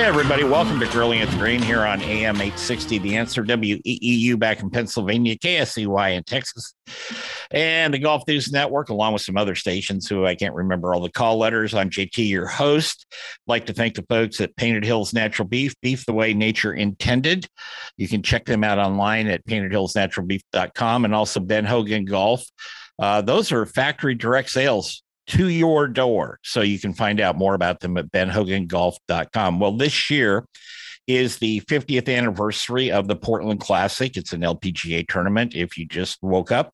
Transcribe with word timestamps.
Hey, 0.00 0.06
everybody, 0.06 0.44
welcome 0.44 0.80
to 0.80 0.86
Grilling 0.86 1.20
at 1.20 1.28
the 1.28 1.36
Green 1.36 1.60
here 1.60 1.84
on 1.84 2.00
AM 2.00 2.36
860. 2.36 2.96
The 3.00 3.18
answer 3.18 3.44
WEEU 3.44 4.38
back 4.38 4.62
in 4.62 4.70
Pennsylvania, 4.70 5.36
KSEY 5.36 6.16
in 6.16 6.24
Texas, 6.24 6.72
and 7.50 7.92
the 7.92 7.98
Golf 7.98 8.26
News 8.26 8.50
Network, 8.50 8.88
along 8.88 9.12
with 9.12 9.20
some 9.20 9.36
other 9.36 9.54
stations 9.54 10.08
who 10.08 10.24
I 10.24 10.36
can't 10.36 10.54
remember 10.54 10.94
all 10.94 11.02
the 11.02 11.10
call 11.10 11.36
letters. 11.36 11.74
I'm 11.74 11.90
JT, 11.90 12.30
your 12.30 12.46
host. 12.46 13.04
I'd 13.12 13.50
like 13.50 13.66
to 13.66 13.74
thank 13.74 13.94
the 13.94 14.06
folks 14.08 14.40
at 14.40 14.56
Painted 14.56 14.86
Hills 14.86 15.12
Natural 15.12 15.46
Beef, 15.46 15.74
beef 15.82 16.06
the 16.06 16.14
way 16.14 16.32
nature 16.32 16.72
intended. 16.72 17.46
You 17.98 18.08
can 18.08 18.22
check 18.22 18.46
them 18.46 18.64
out 18.64 18.78
online 18.78 19.26
at 19.26 19.44
paintedhillsnaturalbeef.com 19.44 21.04
and 21.04 21.14
also 21.14 21.40
Ben 21.40 21.66
Hogan 21.66 22.06
Golf. 22.06 22.42
Uh, 22.98 23.20
those 23.20 23.52
are 23.52 23.66
factory 23.66 24.14
direct 24.14 24.48
sales 24.48 25.02
to 25.30 25.48
your 25.48 25.86
door. 25.86 26.38
So 26.42 26.60
you 26.60 26.78
can 26.78 26.92
find 26.92 27.20
out 27.20 27.36
more 27.36 27.54
about 27.54 27.80
them 27.80 27.96
at 27.96 28.10
benhogangolf.com. 28.10 29.60
Well, 29.60 29.76
this 29.76 30.10
year 30.10 30.44
is 31.06 31.38
the 31.38 31.60
50th 31.62 32.14
anniversary 32.14 32.90
of 32.90 33.08
the 33.08 33.16
Portland 33.16 33.60
Classic. 33.60 34.16
It's 34.16 34.32
an 34.32 34.42
LPGA 34.42 35.08
tournament 35.08 35.54
if 35.54 35.78
you 35.78 35.86
just 35.86 36.18
woke 36.22 36.52
up. 36.52 36.72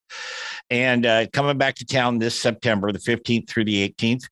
And 0.71 1.07
uh, 1.07 1.27
coming 1.33 1.59
back 1.59 1.77
to 1.77 1.87
town 1.87 2.19
this 2.19 2.39
September, 2.39 2.93
the 2.93 2.99
15th 2.99 3.49
through 3.49 3.65
the 3.65 3.89
18th. 3.89 4.25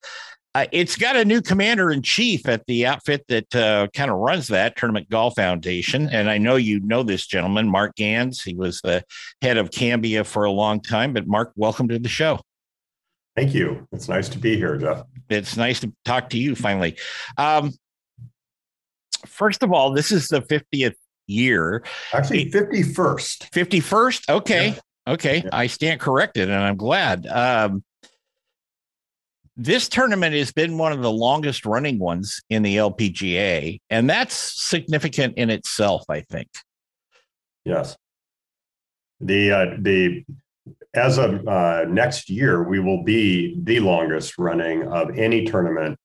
Uh, 0.57 0.67
it's 0.71 0.95
got 0.95 1.17
a 1.17 1.25
new 1.25 1.43
commander 1.43 1.91
in 1.91 2.01
chief 2.01 2.49
at 2.49 2.65
the 2.67 2.87
outfit 2.87 3.25
that 3.29 3.53
uh, 3.57 3.89
kind 3.93 4.09
of 4.09 4.19
runs 4.19 4.47
that 4.47 4.77
Tournament 4.77 5.11
Golf 5.11 5.35
Foundation. 5.35 6.09
And 6.09 6.31
I 6.31 6.39
know 6.39 6.55
you 6.55 6.79
know 6.79 7.03
this 7.03 7.27
gentleman, 7.27 7.69
Mark 7.69 7.97
Ganz. 7.97 8.41
He 8.41 8.55
was 8.55 8.81
the 8.81 9.03
head 9.43 9.57
of 9.57 9.71
Cambia 9.71 10.25
for 10.25 10.45
a 10.45 10.53
long 10.53 10.81
time. 10.81 11.13
But, 11.13 11.27
Mark, 11.27 11.53
welcome 11.57 11.89
to 11.89 11.99
the 11.99 12.09
show. 12.09 12.39
Thank 13.37 13.55
you. 13.55 13.87
It's 13.93 14.09
nice 14.09 14.29
to 14.31 14.39
be 14.39 14.57
here, 14.57 14.77
Jeff. 14.77 15.05
It's 15.29 15.57
nice 15.57 15.81
to 15.81 15.93
talk 16.05 16.31
to 16.31 16.39
you 16.39 16.55
finally. 16.55 16.97
Um, 17.37 17.73
first 19.27 19.63
of 19.63 19.73
all, 19.73 19.93
this 19.93 20.13
is 20.13 20.29
the 20.29 20.41
50th 20.41 20.95
year. 21.27 21.85
Actually, 22.13 22.51
51st. 22.51 23.51
51st? 23.51 24.35
Okay. 24.37 24.69
Yeah. 24.69 25.13
Okay. 25.15 25.43
Yeah. 25.45 25.51
I 25.53 25.67
stand 25.67 26.01
corrected 26.01 26.49
and 26.49 26.63
I'm 26.63 26.77
glad. 26.77 27.27
Um, 27.27 27.83
this 29.57 29.89
tournament 29.89 30.35
has 30.35 30.53
been 30.53 30.79
one 30.79 30.93
of 30.93 31.03
the 31.03 31.13
longest 31.13 31.65
running 31.65 31.99
ones 31.99 32.41
in 32.51 32.63
the 32.63 32.77
LPGA, 32.77 33.81
and 33.89 34.11
that's 34.11 34.35
significant 34.35 35.39
in 35.39 35.49
itself, 35.49 36.05
I 36.09 36.23
think. 36.23 36.49
Yes. 37.65 37.97
The 39.21 39.53
uh, 39.53 39.77
the 39.79 40.25
as 40.95 41.19
of 41.19 41.47
uh, 41.47 41.85
next 41.89 42.31
year, 42.31 42.63
we 42.63 42.79
will 42.79 43.03
be 43.03 43.59
the 43.63 43.81
longest 43.81 44.39
running 44.39 44.87
of 44.89 45.17
any 45.19 45.45
tournament 45.45 45.99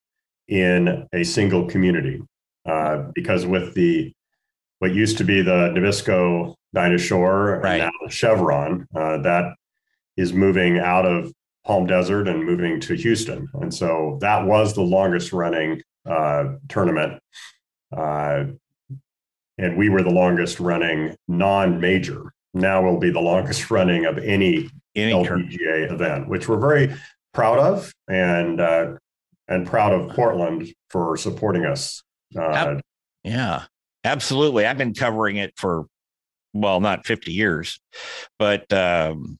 in 0.47 1.07
a 1.13 1.23
single 1.23 1.65
community. 1.67 2.21
Uh, 2.67 3.05
because 3.15 3.45
with 3.45 3.73
the 3.73 4.13
what 4.79 4.93
used 4.93 5.17
to 5.17 5.23
be 5.23 5.41
the 5.41 5.71
Nabisco 5.75 6.55
Dinah 6.73 6.97
Shore 6.97 7.59
right. 7.63 7.81
and 7.81 7.91
now 8.01 8.09
Chevron, 8.09 8.87
uh, 8.95 9.17
that 9.19 9.53
is 10.17 10.33
moving 10.33 10.77
out 10.77 11.05
of 11.05 11.33
Palm 11.65 11.85
Desert 11.85 12.27
and 12.27 12.43
moving 12.43 12.79
to 12.81 12.95
Houston, 12.95 13.47
and 13.55 13.73
so 13.73 14.17
that 14.21 14.45
was 14.45 14.73
the 14.73 14.81
longest 14.81 15.33
running 15.33 15.81
uh, 16.09 16.55
tournament. 16.67 17.21
Uh, 17.95 18.45
and 19.57 19.77
we 19.77 19.89
were 19.89 20.03
the 20.03 20.09
longest 20.09 20.59
running 20.59 21.15
non-major 21.27 22.31
now 22.53 22.83
we'll 22.83 22.97
be 22.97 23.11
the 23.11 23.19
longest 23.19 23.69
running 23.71 24.05
of 24.05 24.17
any, 24.17 24.69
any 24.95 25.11
LPGA 25.11 25.91
event, 25.91 26.27
which 26.27 26.47
we're 26.47 26.59
very 26.59 26.93
proud 27.33 27.59
of, 27.59 27.93
and 28.07 28.59
uh, 28.59 28.93
and 29.47 29.67
proud 29.67 29.93
of 29.93 30.15
Portland 30.15 30.67
for 30.89 31.17
supporting 31.17 31.65
us. 31.65 32.03
Uh, 32.37 32.75
yeah, 33.23 33.63
absolutely. 34.03 34.65
I've 34.65 34.77
been 34.77 34.93
covering 34.93 35.37
it 35.37 35.53
for 35.57 35.85
well, 36.53 36.79
not 36.79 37.05
50 37.05 37.31
years, 37.31 37.79
but 38.37 38.71
um, 38.73 39.37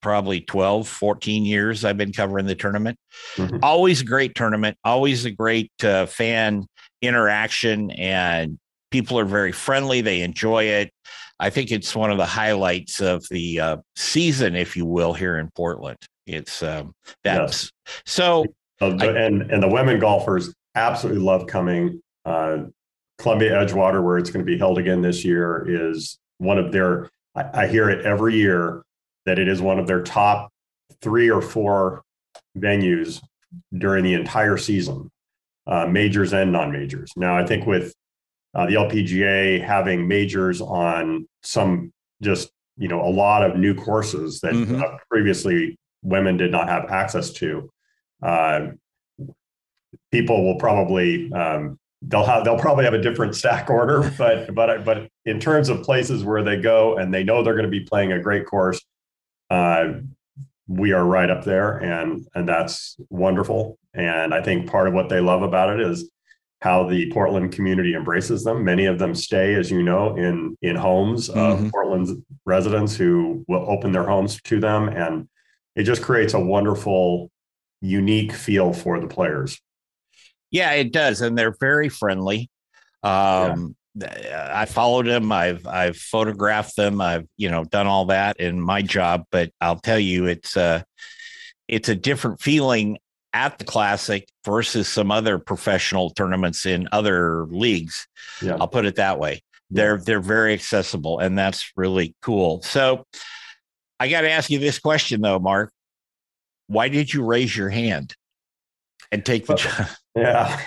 probably 0.00 0.40
12, 0.40 0.86
14 0.88 1.44
years 1.44 1.84
I've 1.84 1.96
been 1.96 2.12
covering 2.12 2.46
the 2.46 2.54
tournament. 2.54 2.98
Mm-hmm. 3.36 3.58
Always 3.62 4.00
a 4.00 4.04
great 4.04 4.34
tournament, 4.34 4.76
always 4.84 5.24
a 5.24 5.30
great 5.30 5.72
uh, 5.82 6.06
fan 6.06 6.66
interaction, 7.02 7.90
and 7.92 8.58
people 8.90 9.18
are 9.18 9.24
very 9.24 9.52
friendly. 9.52 10.00
They 10.00 10.22
enjoy 10.22 10.64
it. 10.64 10.92
I 11.40 11.48
think 11.48 11.72
it's 11.72 11.96
one 11.96 12.10
of 12.10 12.18
the 12.18 12.26
highlights 12.26 13.00
of 13.00 13.24
the 13.30 13.58
uh, 13.58 13.76
season, 13.96 14.54
if 14.54 14.76
you 14.76 14.84
will, 14.84 15.14
here 15.14 15.38
in 15.38 15.50
Portland. 15.56 15.96
It's 16.26 16.62
um, 16.62 16.92
that's 17.24 17.72
yes. 17.86 18.02
so. 18.04 18.44
Uh, 18.80 18.96
I, 19.00 19.06
and 19.06 19.50
and 19.50 19.62
the 19.62 19.68
women 19.68 19.98
golfers 19.98 20.54
absolutely 20.74 21.22
love 21.22 21.46
coming. 21.46 22.00
Uh, 22.24 22.64
Columbia 23.18 23.52
Edgewater, 23.52 24.04
where 24.04 24.18
it's 24.18 24.30
going 24.30 24.44
to 24.44 24.50
be 24.50 24.58
held 24.58 24.78
again 24.78 25.00
this 25.00 25.24
year, 25.24 25.64
is 25.66 26.18
one 26.38 26.58
of 26.58 26.72
their. 26.72 27.08
I, 27.34 27.62
I 27.62 27.66
hear 27.66 27.88
it 27.88 28.04
every 28.04 28.36
year 28.36 28.82
that 29.24 29.38
it 29.38 29.48
is 29.48 29.62
one 29.62 29.78
of 29.78 29.86
their 29.86 30.02
top 30.02 30.50
three 31.00 31.30
or 31.30 31.40
four 31.40 32.02
venues 32.58 33.22
during 33.76 34.04
the 34.04 34.14
entire 34.14 34.58
season, 34.58 35.10
uh, 35.66 35.86
majors 35.86 36.32
and 36.32 36.52
non-majors. 36.52 37.12
Now, 37.16 37.36
I 37.36 37.46
think 37.46 37.66
with 37.66 37.94
uh, 38.54 38.66
the 38.66 38.74
LPGA 38.74 39.64
having 39.64 40.08
majors 40.08 40.60
on 40.60 41.28
some 41.42 41.92
just 42.22 42.50
you 42.76 42.88
know 42.88 43.00
a 43.02 43.10
lot 43.10 43.42
of 43.42 43.56
new 43.56 43.74
courses 43.74 44.40
that 44.40 44.52
mm-hmm. 44.52 44.82
uh, 44.82 44.96
previously 45.08 45.78
women 46.02 46.36
did 46.36 46.50
not 46.50 46.68
have 46.68 46.90
access 46.90 47.30
to. 47.30 47.70
Uh, 48.22 48.68
people 50.10 50.44
will 50.44 50.56
probably 50.56 51.32
um, 51.32 51.78
they'll 52.02 52.24
have 52.24 52.44
they'll 52.44 52.58
probably 52.58 52.84
have 52.84 52.94
a 52.94 53.00
different 53.00 53.34
stack 53.34 53.70
order, 53.70 54.12
but 54.18 54.54
but 54.54 54.84
but 54.84 55.08
in 55.24 55.38
terms 55.38 55.68
of 55.68 55.82
places 55.82 56.24
where 56.24 56.42
they 56.42 56.56
go 56.56 56.96
and 56.96 57.12
they 57.12 57.22
know 57.22 57.42
they're 57.42 57.54
going 57.54 57.64
to 57.64 57.70
be 57.70 57.84
playing 57.84 58.12
a 58.12 58.20
great 58.20 58.46
course, 58.46 58.80
uh, 59.50 59.92
we 60.66 60.92
are 60.92 61.04
right 61.04 61.30
up 61.30 61.44
there, 61.44 61.78
and 61.78 62.26
and 62.34 62.48
that's 62.48 62.96
wonderful. 63.10 63.78
And 63.92 64.32
I 64.32 64.42
think 64.42 64.70
part 64.70 64.88
of 64.88 64.94
what 64.94 65.08
they 65.08 65.20
love 65.20 65.42
about 65.42 65.70
it 65.70 65.80
is 65.80 66.08
how 66.60 66.86
the 66.86 67.10
Portland 67.10 67.52
community 67.52 67.94
embraces 67.94 68.44
them. 68.44 68.64
Many 68.64 68.86
of 68.86 68.98
them 68.98 69.14
stay, 69.14 69.54
as 69.54 69.70
you 69.70 69.82
know, 69.82 70.16
in 70.16 70.56
in 70.62 70.76
homes 70.76 71.28
mm-hmm. 71.28 71.66
of 71.66 71.72
Portland's 71.72 72.12
residents 72.44 72.94
who 72.94 73.44
will 73.48 73.68
open 73.68 73.92
their 73.92 74.06
homes 74.06 74.40
to 74.42 74.60
them, 74.60 74.88
and 74.88 75.28
it 75.74 75.84
just 75.84 76.02
creates 76.02 76.34
a 76.34 76.40
wonderful, 76.40 77.30
unique 77.80 78.32
feel 78.32 78.72
for 78.72 79.00
the 79.00 79.06
players. 79.06 79.60
Yeah, 80.50 80.72
it 80.72 80.92
does, 80.92 81.22
and 81.22 81.36
they're 81.36 81.56
very 81.58 81.88
friendly. 81.88 82.50
Um, 83.02 83.74
yeah. 83.94 84.50
I 84.52 84.66
followed 84.66 85.06
them. 85.06 85.32
I've 85.32 85.66
I've 85.66 85.96
photographed 85.96 86.76
them. 86.76 87.00
I've 87.00 87.26
you 87.36 87.50
know 87.50 87.64
done 87.64 87.86
all 87.86 88.06
that 88.06 88.38
in 88.38 88.60
my 88.60 88.82
job, 88.82 89.24
but 89.30 89.50
I'll 89.60 89.80
tell 89.80 89.98
you, 89.98 90.26
it's 90.26 90.56
uh 90.56 90.82
it's 91.68 91.88
a 91.88 91.94
different 91.94 92.40
feeling 92.40 92.98
at 93.32 93.58
the 93.58 93.64
classic 93.64 94.28
versus 94.44 94.88
some 94.88 95.10
other 95.10 95.38
professional 95.38 96.10
tournaments 96.10 96.66
in 96.66 96.88
other 96.92 97.46
leagues. 97.46 98.06
Yeah. 98.42 98.56
I'll 98.60 98.68
put 98.68 98.86
it 98.86 98.96
that 98.96 99.18
way. 99.18 99.42
They're 99.72 99.98
they're 99.98 100.20
very 100.20 100.52
accessible 100.52 101.20
and 101.20 101.38
that's 101.38 101.70
really 101.76 102.16
cool. 102.22 102.60
So 102.62 103.06
I 104.00 104.08
got 104.08 104.22
to 104.22 104.30
ask 104.30 104.50
you 104.50 104.58
this 104.58 104.80
question 104.80 105.20
though, 105.20 105.38
Mark. 105.38 105.72
Why 106.66 106.88
did 106.88 107.12
you 107.12 107.24
raise 107.24 107.56
your 107.56 107.68
hand? 107.68 108.16
and 109.12 109.24
take 109.24 109.46
the 109.46 109.54
job. 109.54 109.86
Yeah. 110.16 110.60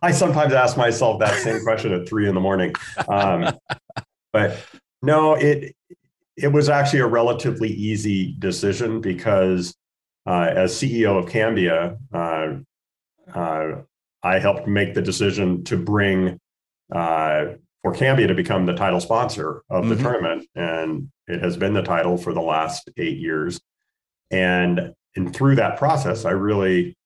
I 0.00 0.12
sometimes 0.12 0.54
ask 0.54 0.78
myself 0.78 1.20
that 1.20 1.38
same 1.42 1.62
question 1.62 1.92
at 1.92 2.08
three 2.08 2.26
in 2.26 2.34
the 2.34 2.40
morning. 2.40 2.74
Um, 3.06 3.54
but 4.32 4.64
no, 5.02 5.34
it 5.34 5.76
it 6.38 6.48
was 6.48 6.70
actually 6.70 7.00
a 7.00 7.06
relatively 7.06 7.68
easy 7.68 8.34
decision 8.38 9.02
because 9.02 9.74
uh, 10.26 10.48
as 10.54 10.74
CEO 10.74 11.18
of 11.18 11.26
Cambia, 11.30 11.98
uh, 12.12 12.54
uh, 13.34 13.82
I 14.22 14.38
helped 14.38 14.68
make 14.68 14.94
the 14.94 15.02
decision 15.02 15.64
to 15.64 15.76
bring 15.76 16.38
uh, 16.92 17.54
for 17.82 17.92
Cambia 17.94 18.28
to 18.28 18.34
become 18.34 18.66
the 18.66 18.74
title 18.74 19.00
sponsor 19.00 19.62
of 19.70 19.88
the 19.88 19.94
Mhm. 19.94 20.02
tournament, 20.02 20.46
and 20.54 21.10
it 21.26 21.40
has 21.42 21.56
been 21.56 21.72
the 21.72 21.82
title 21.82 22.16
for 22.18 22.32
the 22.34 22.40
last 22.40 22.90
eight 22.96 23.18
years. 23.18 23.60
And 24.30 24.94
and 25.16 25.34
through 25.34 25.56
that 25.56 25.76
process, 25.78 26.24
I 26.24 26.30
really 26.30 26.96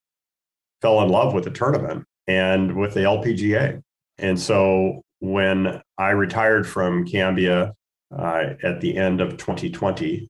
fell 0.81 1.03
in 1.03 1.09
love 1.09 1.35
with 1.35 1.45
the 1.45 1.51
tournament 1.51 2.05
and 2.29 2.77
with 2.77 2.95
the 2.95 3.01
LPGA. 3.05 3.83
And 4.19 4.39
so 4.39 5.03
when 5.21 5.83
I 5.99 6.11
retired 6.11 6.69
from 6.69 7.05
Cambia 7.07 7.75
uh, 8.17 8.55
at 8.63 8.81
the 8.81 8.97
end 8.97 9.21
of 9.21 9.37
2020, 9.39 10.29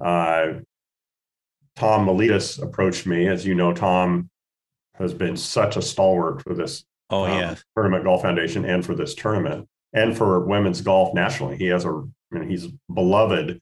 uh, 0.00 0.52
Tom 1.78 2.06
Maletis 2.06 2.60
approached 2.60 3.06
me. 3.06 3.28
As 3.28 3.46
you 3.46 3.54
know, 3.54 3.72
Tom 3.72 4.30
has 4.94 5.14
been 5.14 5.36
such 5.36 5.76
a 5.76 5.82
stalwart 5.82 6.42
for 6.42 6.54
this 6.54 6.84
Oh 7.10 7.24
um, 7.24 7.38
yeah, 7.38 7.54
Tournament 7.76 8.04
Golf 8.04 8.22
Foundation 8.22 8.64
and 8.64 8.84
for 8.84 8.94
this 8.94 9.14
tournament 9.14 9.68
and 9.92 10.16
for 10.16 10.40
women's 10.40 10.80
golf 10.80 11.14
nationally. 11.14 11.56
He 11.56 11.66
has 11.66 11.84
a, 11.84 11.88
I 12.32 12.38
mean, 12.38 12.50
he's 12.50 12.66
beloved 12.92 13.60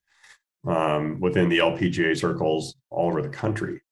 um, 0.67 1.21
within 1.21 1.49
the 1.49 1.59
LPGA 1.59 2.17
circles 2.17 2.75
all 2.91 3.09
over 3.09 3.23
the 3.23 3.29
country. 3.29 3.83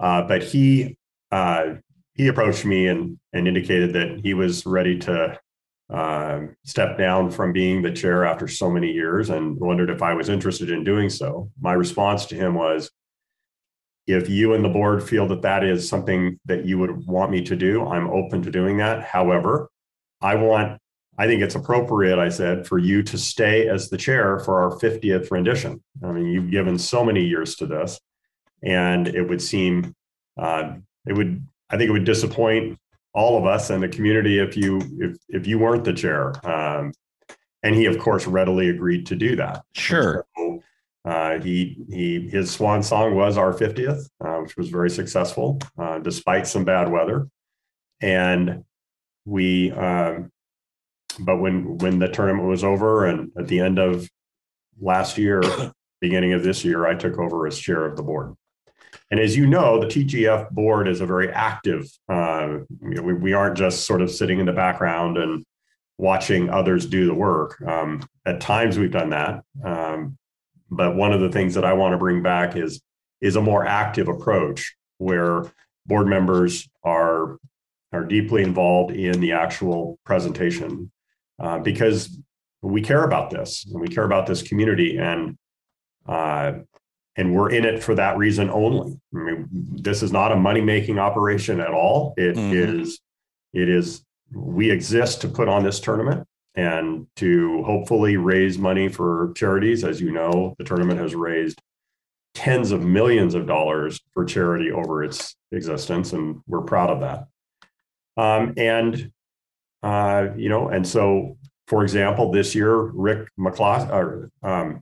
Uh, 0.00 0.22
but 0.22 0.42
he 0.42 0.96
uh, 1.30 1.74
he 2.14 2.28
approached 2.28 2.64
me 2.64 2.88
and 2.88 3.18
and 3.32 3.46
indicated 3.46 3.92
that 3.92 4.20
he 4.22 4.34
was 4.34 4.66
ready 4.66 4.98
to 5.00 5.38
um, 5.90 6.56
step 6.64 6.98
down 6.98 7.30
from 7.30 7.52
being 7.52 7.82
the 7.82 7.92
chair 7.92 8.24
after 8.24 8.48
so 8.48 8.68
many 8.68 8.90
years 8.90 9.30
and 9.30 9.58
wondered 9.58 9.90
if 9.90 10.02
I 10.02 10.14
was 10.14 10.28
interested 10.28 10.70
in 10.70 10.84
doing 10.84 11.08
so. 11.08 11.50
My 11.60 11.72
response 11.72 12.26
to 12.26 12.34
him 12.34 12.54
was, 12.54 12.90
if 14.08 14.28
you 14.28 14.54
and 14.54 14.64
the 14.64 14.70
board 14.70 15.06
feel 15.06 15.28
that 15.28 15.42
that 15.42 15.62
is 15.62 15.86
something 15.86 16.40
that 16.46 16.64
you 16.64 16.78
would 16.78 17.06
want 17.06 17.30
me 17.30 17.42
to 17.42 17.54
do, 17.54 17.86
I'm 17.86 18.08
open 18.08 18.42
to 18.42 18.50
doing 18.50 18.78
that. 18.78 19.04
However, 19.04 19.68
I 20.22 20.34
want, 20.34 20.80
I 21.18 21.26
think 21.26 21.42
it's 21.42 21.54
appropriate, 21.54 22.18
I 22.18 22.30
said, 22.30 22.66
for 22.66 22.78
you 22.78 23.02
to 23.02 23.18
stay 23.18 23.68
as 23.68 23.90
the 23.90 23.98
chair 23.98 24.38
for 24.38 24.62
our 24.62 24.78
50th 24.78 25.30
rendition. 25.30 25.82
I 26.02 26.12
mean, 26.12 26.26
you've 26.26 26.50
given 26.50 26.78
so 26.78 27.04
many 27.04 27.22
years 27.22 27.54
to 27.56 27.66
this, 27.66 28.00
and 28.62 29.06
it 29.08 29.28
would 29.28 29.42
seem, 29.42 29.94
uh, 30.38 30.72
it 31.06 31.12
would, 31.12 31.46
I 31.68 31.76
think 31.76 31.90
it 31.90 31.92
would 31.92 32.04
disappoint 32.04 32.78
all 33.12 33.36
of 33.36 33.44
us 33.44 33.68
and 33.68 33.82
the 33.82 33.88
community 33.88 34.38
if 34.38 34.56
you 34.56 34.80
if 34.98 35.16
if 35.28 35.46
you 35.46 35.58
weren't 35.58 35.84
the 35.84 35.92
chair. 35.92 36.32
Um, 36.46 36.92
and 37.62 37.74
he, 37.74 37.86
of 37.86 37.98
course, 37.98 38.26
readily 38.26 38.68
agreed 38.68 39.06
to 39.06 39.16
do 39.16 39.34
that. 39.36 39.64
sure. 39.74 40.24
So, 40.36 40.62
uh, 41.08 41.40
he 41.40 41.78
he 41.88 42.28
his 42.28 42.50
swan 42.50 42.82
song 42.82 43.14
was 43.14 43.38
our 43.38 43.54
50th, 43.54 44.06
uh, 44.22 44.36
which 44.42 44.58
was 44.58 44.68
very 44.68 44.90
successful 44.90 45.58
uh, 45.78 45.98
despite 46.00 46.46
some 46.46 46.64
bad 46.66 46.90
weather. 46.90 47.28
And 48.02 48.64
we, 49.24 49.72
um, 49.72 50.30
but 51.20 51.38
when 51.38 51.78
when 51.78 51.98
the 51.98 52.08
tournament 52.08 52.46
was 52.46 52.62
over 52.62 53.06
and 53.06 53.32
at 53.38 53.48
the 53.48 53.60
end 53.60 53.78
of 53.78 54.06
last 54.78 55.16
year, 55.16 55.40
beginning 56.02 56.34
of 56.34 56.42
this 56.44 56.62
year, 56.62 56.86
I 56.86 56.94
took 56.94 57.18
over 57.18 57.46
as 57.46 57.58
chair 57.58 57.86
of 57.86 57.96
the 57.96 58.02
board. 58.02 58.34
And 59.10 59.18
as 59.18 59.34
you 59.34 59.46
know, 59.46 59.80
the 59.80 59.86
TGF 59.86 60.50
board 60.50 60.88
is 60.88 61.00
a 61.00 61.06
very 61.06 61.32
active. 61.32 61.88
Uh, 62.06 62.58
you 62.82 62.96
know, 62.96 63.02
we, 63.02 63.14
we 63.14 63.32
aren't 63.32 63.56
just 63.56 63.86
sort 63.86 64.02
of 64.02 64.10
sitting 64.10 64.40
in 64.40 64.46
the 64.46 64.52
background 64.52 65.16
and 65.16 65.46
watching 65.96 66.50
others 66.50 66.84
do 66.84 67.06
the 67.06 67.14
work. 67.14 67.58
Um, 67.62 68.06
at 68.26 68.42
times, 68.42 68.78
we've 68.78 68.90
done 68.90 69.10
that, 69.10 69.42
um, 69.64 70.17
but 70.70 70.96
one 70.96 71.12
of 71.12 71.20
the 71.20 71.30
things 71.30 71.54
that 71.54 71.64
I 71.64 71.72
want 71.72 71.92
to 71.92 71.98
bring 71.98 72.22
back 72.22 72.56
is 72.56 72.80
is 73.20 73.36
a 73.36 73.40
more 73.42 73.66
active 73.66 74.08
approach 74.08 74.74
where 74.98 75.44
board 75.86 76.06
members 76.06 76.68
are 76.84 77.38
are 77.92 78.04
deeply 78.04 78.42
involved 78.42 78.94
in 78.94 79.20
the 79.20 79.32
actual 79.32 79.98
presentation 80.04 80.90
uh, 81.40 81.58
because 81.58 82.18
we 82.60 82.82
care 82.82 83.04
about 83.04 83.30
this 83.30 83.66
and 83.70 83.80
we 83.80 83.88
care 83.88 84.04
about 84.04 84.26
this 84.26 84.42
community 84.42 84.98
and 84.98 85.36
uh, 86.06 86.52
and 87.16 87.34
we're 87.34 87.50
in 87.50 87.64
it 87.64 87.82
for 87.82 87.94
that 87.96 88.16
reason 88.16 88.48
only. 88.50 88.96
I 89.14 89.18
mean, 89.18 89.48
this 89.50 90.02
is 90.02 90.12
not 90.12 90.30
a 90.32 90.36
money 90.36 90.60
making 90.60 90.98
operation 90.98 91.60
at 91.60 91.70
all. 91.72 92.14
It 92.16 92.36
Mhm. 92.36 92.52
is, 92.52 93.00
it 93.52 93.68
is. 93.68 94.04
We 94.32 94.70
exist 94.70 95.22
to 95.22 95.28
put 95.28 95.48
on 95.48 95.64
this 95.64 95.80
tournament 95.80 96.27
and 96.54 97.06
to 97.16 97.62
hopefully 97.62 98.16
raise 98.16 98.58
money 98.58 98.88
for 98.88 99.32
charities. 99.36 99.84
As 99.84 100.00
you 100.00 100.10
know, 100.10 100.54
the 100.58 100.64
tournament 100.64 101.00
has 101.00 101.14
raised 101.14 101.60
tens 102.34 102.72
of 102.72 102.82
millions 102.82 103.34
of 103.34 103.46
dollars 103.46 104.00
for 104.14 104.24
charity 104.24 104.70
over 104.70 105.02
its 105.02 105.36
existence, 105.52 106.12
and 106.12 106.40
we're 106.46 106.62
proud 106.62 106.90
of 106.90 107.00
that. 107.00 107.26
Um, 108.16 108.54
and 108.56 109.12
uh, 109.82 110.28
you 110.36 110.48
know, 110.48 110.68
and 110.68 110.86
so, 110.86 111.36
for 111.68 111.82
example, 111.82 112.32
this 112.32 112.54
year, 112.54 112.76
Rick 112.76 113.28
McCloskey, 113.38 114.30
um, 114.42 114.80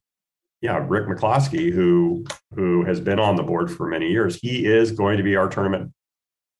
yeah, 0.62 0.84
Rick 0.88 1.06
McCloskey, 1.06 1.70
who 1.70 2.24
who 2.54 2.84
has 2.84 3.00
been 3.00 3.18
on 3.18 3.36
the 3.36 3.42
board 3.42 3.70
for 3.70 3.86
many 3.86 4.10
years, 4.10 4.36
he 4.36 4.66
is 4.66 4.92
going 4.92 5.18
to 5.18 5.22
be 5.22 5.36
our 5.36 5.48
tournament 5.48 5.92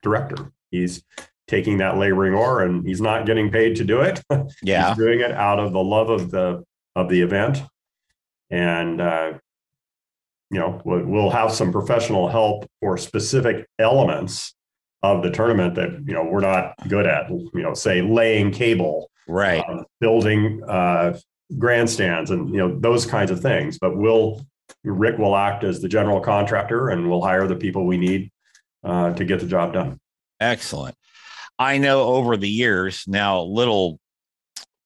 director. 0.03 0.53
He's 0.71 1.03
taking 1.49 1.79
that 1.79 1.97
laboring 1.97 2.35
oar, 2.35 2.63
and 2.63 2.87
he's 2.87 3.01
not 3.01 3.27
getting 3.27 3.51
paid 3.51 3.77
to 3.77 3.85
do 3.85 4.01
it. 4.01 4.23
Yeah, 4.63 4.89
He's 4.89 4.99
doing 4.99 5.21
it 5.21 5.33
out 5.33 5.59
of 5.59 5.73
the 5.73 5.83
love 5.83 6.11
of 6.11 6.31
the 6.31 6.65
of 6.95 7.09
the 7.09 7.21
event, 7.21 7.63
and 8.51 9.01
uh, 9.01 9.33
you 10.51 10.59
know 10.59 10.81
we'll, 10.85 11.05
we'll 11.05 11.31
have 11.31 11.53
some 11.53 11.73
professional 11.73 12.29
help 12.29 12.67
for 12.81 12.97
specific 12.97 13.67
elements 13.79 14.55
of 15.03 15.23
the 15.23 15.31
tournament 15.31 15.75
that 15.75 15.91
you 16.07 16.15
know 16.15 16.25
we're 16.25 16.41
not 16.41 16.75
good 16.89 17.07
at. 17.07 17.29
You 17.31 17.51
know, 17.55 17.75
say 17.75 18.03
laying 18.03 18.51
cable, 18.51 19.11
right. 19.29 19.63
um, 19.69 19.85
building 20.01 20.63
uh, 20.69 21.19
grandstands, 21.59 22.31
and 22.31 22.51
you 22.51 22.59
know 22.59 22.79
those 22.79 23.07
kinds 23.07 23.31
of 23.31 23.41
things. 23.41 23.79
But 23.79 23.97
we'll 23.97 24.45
Rick 24.85 25.19
will 25.19 25.37
act 25.37 25.65
as 25.65 25.81
the 25.81 25.89
general 25.89 26.21
contractor, 26.21 26.89
and 26.89 27.09
we'll 27.09 27.23
hire 27.23 27.47
the 27.47 27.57
people 27.57 27.87
we 27.87 27.99
need 27.99 28.31
uh, 28.85 29.13
to 29.15 29.25
get 29.25 29.41
the 29.41 29.47
job 29.47 29.73
done. 29.73 29.99
Excellent. 30.41 30.97
I 31.59 31.79
know 31.79 32.03
over 32.03 32.37
the 32.37 32.49
years 32.49 33.05
now, 33.07 33.41
little 33.43 33.99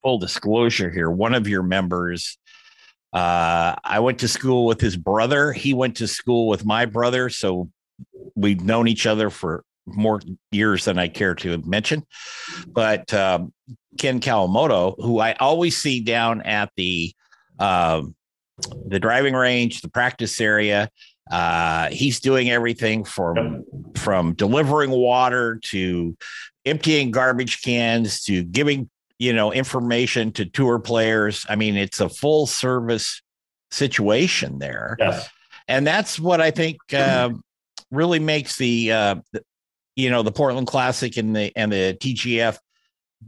full 0.03 0.19
disclosure 0.19 0.91
here, 0.91 1.11
one 1.11 1.35
of 1.35 1.49
your 1.49 1.63
members, 1.63 2.39
uh, 3.13 3.75
I 3.83 3.99
went 4.01 4.21
to 4.21 4.29
school 4.29 4.67
with 4.67 4.81
his 4.81 4.97
brother. 4.97 5.53
He 5.53 5.75
went 5.75 5.97
to 5.97 6.07
school 6.07 6.47
with 6.47 6.65
my 6.65 6.85
brother. 6.87 7.29
So 7.29 7.71
we've 8.37 8.61
known 8.61 8.87
each 8.87 9.07
other 9.07 9.31
for 9.31 9.65
more 9.87 10.21
years 10.53 10.85
than 10.85 10.99
I 10.99 11.09
care 11.09 11.35
to 11.37 11.59
mention. 11.67 12.07
But 12.69 13.13
um, 13.13 13.53
Ken 13.99 14.21
Kawamoto, 14.21 14.95
who 14.99 15.19
I 15.19 15.35
always 15.35 15.77
see 15.77 16.01
down 16.01 16.43
at 16.43 16.71
the 16.77 17.13
um, 17.59 18.15
the 18.87 19.01
driving 19.01 19.35
range, 19.35 19.81
the 19.81 19.89
practice 19.89 20.41
area, 20.41 20.89
uh, 21.31 21.89
he's 21.91 22.21
doing 22.21 22.51
everything 22.51 23.05
from 23.05 23.65
from 23.97 24.35
delivering 24.35 24.91
water 24.91 25.61
to 25.65 26.17
emptying 26.65 27.11
garbage 27.11 27.63
cans 27.63 28.23
to 28.23 28.43
giving 28.43 28.89
you 29.19 29.33
know 29.33 29.53
information 29.53 30.33
to 30.33 30.45
tour 30.45 30.79
players 30.79 31.47
i 31.49 31.57
mean 31.57 31.77
it's 31.77 32.01
a 32.01 32.09
full 32.09 32.47
service 32.47 33.23
situation 33.71 34.59
there 34.59 34.97
Yes. 34.99 35.29
and 35.69 35.87
that's 35.87 36.19
what 36.19 36.41
i 36.41 36.51
think 36.51 36.79
uh, 36.93 37.31
really 37.91 38.19
makes 38.19 38.57
the 38.57 38.93
uh, 38.93 39.15
the- 39.33 39.43
you 39.97 40.11
know 40.11 40.23
the 40.23 40.33
portland 40.33 40.67
classic 40.67 41.17
and 41.17 41.35
the 41.35 41.53
and 41.57 41.73
the 41.73 41.97
tgf 42.01 42.59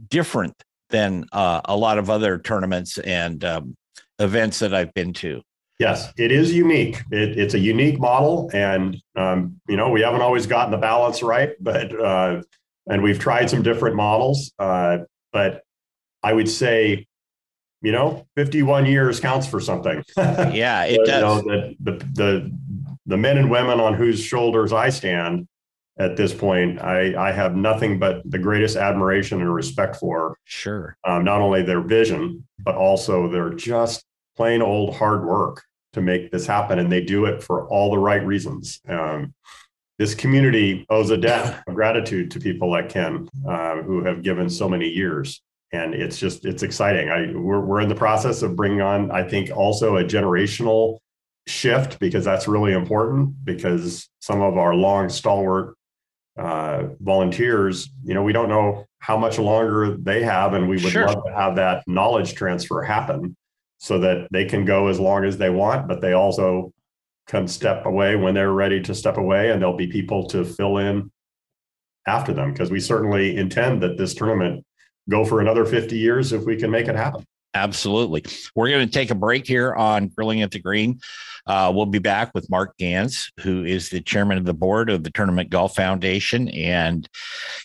different 0.09 0.55
than 0.89 1.25
uh, 1.31 1.61
a 1.65 1.75
lot 1.75 1.97
of 1.97 2.09
other 2.09 2.37
tournaments 2.37 2.97
and 2.99 3.43
um, 3.43 3.75
events 4.19 4.59
that 4.59 4.73
i've 4.73 4.93
been 4.93 5.13
to 5.13 5.41
Yes, 5.79 6.13
it 6.17 6.31
is 6.31 6.53
unique. 6.53 7.01
It, 7.11 7.37
it's 7.37 7.55
a 7.55 7.59
unique 7.59 7.99
model, 7.99 8.49
and 8.53 8.95
um, 9.15 9.59
you 9.67 9.75
know 9.75 9.89
we 9.89 10.01
haven't 10.01 10.21
always 10.21 10.45
gotten 10.45 10.71
the 10.71 10.77
balance 10.77 11.23
right, 11.23 11.55
but 11.59 11.99
uh, 11.99 12.43
and 12.87 13.01
we've 13.03 13.19
tried 13.19 13.49
some 13.49 13.63
different 13.63 13.95
models. 13.95 14.51
Uh, 14.59 14.99
but 15.31 15.63
I 16.21 16.33
would 16.33 16.49
say, 16.49 17.05
you 17.81 17.91
know, 17.91 18.25
51 18.35 18.85
years 18.85 19.19
counts 19.19 19.47
for 19.47 19.59
something. 19.59 20.03
yeah 20.17 20.83
it 20.85 20.97
But, 20.97 21.05
does 21.05 21.15
You 21.15 21.21
know, 21.21 21.41
the, 21.41 21.75
the 21.79 22.05
the 22.13 22.57
the 23.05 23.17
men 23.17 23.37
and 23.37 23.49
women 23.51 23.79
on 23.79 23.93
whose 23.93 24.23
shoulders 24.23 24.71
I 24.71 24.89
stand 24.89 25.47
at 25.97 26.15
this 26.17 26.33
point, 26.33 26.81
I 26.81 27.29
I 27.29 27.31
have 27.31 27.55
nothing 27.55 27.99
but 27.99 28.21
the 28.29 28.39
greatest 28.39 28.77
admiration 28.77 29.41
and 29.41 29.53
respect 29.53 29.97
for. 29.97 30.37
sure 30.45 30.97
Um, 31.03 31.23
not 31.23 31.41
only 31.41 31.61
their 31.61 31.81
vision, 31.81 32.47
but 32.59 32.75
also 32.75 33.29
their 33.29 33.49
just 33.51 34.05
plain 34.35 34.61
old 34.61 34.95
hard 34.95 35.25
work 35.25 35.63
to 35.93 36.01
make 36.01 36.31
this 36.31 36.47
happen, 36.47 36.79
and 36.79 36.91
they 36.91 37.01
do 37.01 37.25
it 37.25 37.43
for 37.43 37.67
all 37.67 37.91
the 37.91 37.99
right 37.99 38.25
reasons. 38.25 38.81
Um, 38.87 39.33
this 40.03 40.13
community 40.13 40.85
owes 40.89 41.11
a 41.11 41.17
debt 41.17 41.63
of 41.67 41.73
gratitude 41.73 42.29
to 42.29 42.37
people 42.37 42.69
like 42.69 42.89
Ken, 42.89 43.29
uh, 43.47 43.77
who 43.77 44.03
have 44.03 44.21
given 44.21 44.49
so 44.49 44.67
many 44.67 44.89
years. 44.89 45.41
And 45.71 45.95
it's 45.95 46.19
just, 46.19 46.43
it's 46.43 46.61
exciting. 46.61 47.09
I, 47.09 47.31
we're, 47.33 47.61
we're 47.61 47.79
in 47.79 47.87
the 47.87 47.95
process 47.95 48.41
of 48.41 48.53
bringing 48.57 48.81
on, 48.81 49.11
I 49.11 49.23
think, 49.23 49.49
also 49.55 49.95
a 49.95 50.03
generational 50.03 50.97
shift 51.47 51.99
because 51.99 52.25
that's 52.25 52.49
really 52.49 52.73
important 52.73 53.45
because 53.45 54.09
some 54.19 54.41
of 54.41 54.57
our 54.57 54.75
long 54.75 55.07
stalwart 55.07 55.75
uh, 56.37 56.83
volunteers, 56.99 57.89
you 58.03 58.13
know, 58.13 58.23
we 58.23 58.33
don't 58.33 58.49
know 58.49 58.85
how 58.99 59.15
much 59.17 59.39
longer 59.39 59.95
they 59.97 60.21
have, 60.21 60.53
and 60.53 60.67
we 60.67 60.75
would 60.83 60.91
sure. 60.91 61.07
love 61.07 61.23
to 61.25 61.33
have 61.33 61.55
that 61.55 61.83
knowledge 61.87 62.33
transfer 62.33 62.81
happen 62.81 63.37
so 63.77 63.99
that 63.99 64.27
they 64.31 64.43
can 64.45 64.65
go 64.65 64.87
as 64.87 64.99
long 64.99 65.23
as 65.23 65.37
they 65.37 65.49
want, 65.49 65.87
but 65.87 66.01
they 66.01 66.11
also 66.11 66.73
can 67.27 67.47
step 67.47 67.85
away 67.85 68.15
when 68.15 68.33
they're 68.33 68.51
ready 68.51 68.81
to 68.81 68.95
step 68.95 69.17
away, 69.17 69.51
and 69.51 69.61
there'll 69.61 69.77
be 69.77 69.87
people 69.87 70.27
to 70.27 70.43
fill 70.43 70.77
in 70.77 71.11
after 72.05 72.33
them 72.33 72.51
because 72.51 72.69
we 72.69 72.79
certainly 72.79 73.37
intend 73.37 73.81
that 73.81 73.97
this 73.97 74.13
tournament 74.13 74.65
go 75.09 75.25
for 75.25 75.41
another 75.41 75.65
50 75.65 75.97
years 75.97 76.33
if 76.33 76.43
we 76.43 76.55
can 76.55 76.71
make 76.71 76.87
it 76.87 76.95
happen. 76.95 77.25
Absolutely. 77.55 78.23
We're 78.55 78.69
going 78.69 78.87
to 78.87 78.91
take 78.91 79.11
a 79.11 79.15
break 79.15 79.45
here 79.45 79.73
on 79.73 80.07
Grilling 80.07 80.41
at 80.41 80.51
the 80.51 80.59
Green. 80.59 80.99
Uh, 81.45 81.71
we'll 81.73 81.85
be 81.85 81.99
back 81.99 82.31
with 82.33 82.49
Mark 82.49 82.75
Ganz, 82.77 83.29
who 83.41 83.63
is 83.63 83.89
the 83.89 84.01
chairman 84.01 84.37
of 84.37 84.45
the 84.45 84.53
board 84.53 84.89
of 84.89 85.03
the 85.03 85.11
Tournament 85.11 85.49
Golf 85.49 85.75
Foundation. 85.75 86.49
And 86.49 87.07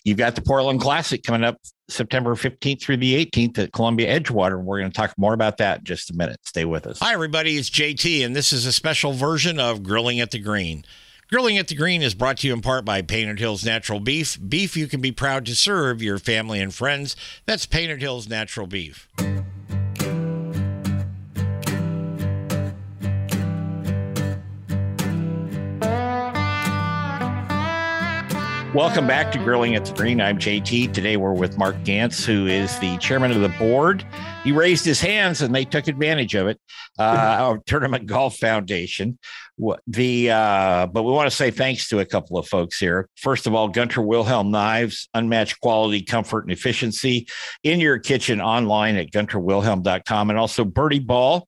you've 0.03 0.17
got 0.17 0.35
the 0.35 0.41
Portland 0.41 0.81
Classic 0.81 1.23
coming 1.23 1.43
up 1.43 1.57
September 1.91 2.35
15th 2.35 2.81
through 2.81 2.97
the 2.97 3.25
18th 3.25 3.57
at 3.57 3.73
Columbia 3.73 4.19
Edgewater. 4.19 4.61
We're 4.61 4.79
going 4.79 4.91
to 4.91 4.95
talk 4.95 5.13
more 5.17 5.33
about 5.33 5.57
that 5.57 5.79
in 5.79 5.85
just 5.85 6.11
a 6.11 6.13
minute. 6.13 6.39
Stay 6.43 6.65
with 6.65 6.87
us. 6.87 6.99
Hi, 6.99 7.13
everybody. 7.13 7.57
It's 7.57 7.69
JT, 7.69 8.25
and 8.25 8.35
this 8.35 8.53
is 8.53 8.65
a 8.65 8.71
special 8.71 9.13
version 9.13 9.59
of 9.59 9.83
Grilling 9.83 10.19
at 10.19 10.31
the 10.31 10.39
Green. 10.39 10.85
Grilling 11.29 11.59
at 11.59 11.67
the 11.67 11.75
Green 11.75 12.01
is 12.01 12.15
brought 12.15 12.37
to 12.37 12.47
you 12.47 12.53
in 12.53 12.61
part 12.61 12.85
by 12.85 13.03
Painted 13.03 13.39
Hills 13.39 13.63
Natural 13.63 13.99
Beef. 13.99 14.39
Beef 14.47 14.75
you 14.75 14.87
can 14.87 14.99
be 14.99 15.11
proud 15.11 15.45
to 15.45 15.55
serve 15.55 16.01
your 16.01 16.17
family 16.17 16.59
and 16.59 16.73
friends. 16.73 17.15
That's 17.45 17.67
Painted 17.67 18.01
Hills 18.01 18.27
Natural 18.27 18.65
Beef. 18.65 19.07
Welcome 28.75 29.07
back 29.07 29.31
to 29.31 29.39
Grilling 29.39 29.73
at 29.73 29.83
the 29.83 29.93
Green. 29.93 30.21
I'm 30.21 30.37
JT. 30.37 30.93
Today 30.93 31.17
we're 31.17 31.33
with 31.33 31.57
Mark 31.57 31.83
Ganz, 31.83 32.23
who 32.23 32.45
is 32.45 32.77
the 32.77 32.99
chairman 32.99 33.31
of 33.31 33.41
the 33.41 33.49
board. 33.49 34.05
He 34.43 34.51
raised 34.51 34.85
his 34.85 35.01
hands 35.01 35.41
and 35.41 35.55
they 35.55 35.65
took 35.65 35.87
advantage 35.87 36.35
of 36.35 36.45
it. 36.45 36.61
Uh, 36.99 37.37
our 37.39 37.57
Tournament 37.65 38.05
Golf 38.05 38.37
Foundation. 38.37 39.17
The 39.87 40.29
uh, 40.29 40.85
but 40.85 41.01
we 41.01 41.11
want 41.11 41.31
to 41.31 41.35
say 41.35 41.49
thanks 41.49 41.89
to 41.89 41.99
a 41.99 42.05
couple 42.05 42.37
of 42.37 42.47
folks 42.47 42.77
here. 42.77 43.09
First 43.15 43.47
of 43.47 43.55
all, 43.55 43.69
Gunter 43.69 44.03
Wilhelm 44.03 44.51
Knives, 44.51 45.09
unmatched 45.15 45.59
quality, 45.61 46.03
comfort, 46.03 46.43
and 46.43 46.51
efficiency 46.51 47.27
in 47.63 47.79
your 47.79 47.97
kitchen 47.97 48.39
online 48.39 48.97
at 48.97 49.09
gunterwilhelm.com, 49.11 50.29
and 50.29 50.37
also 50.37 50.63
Birdie 50.63 50.99
Ball 50.99 51.47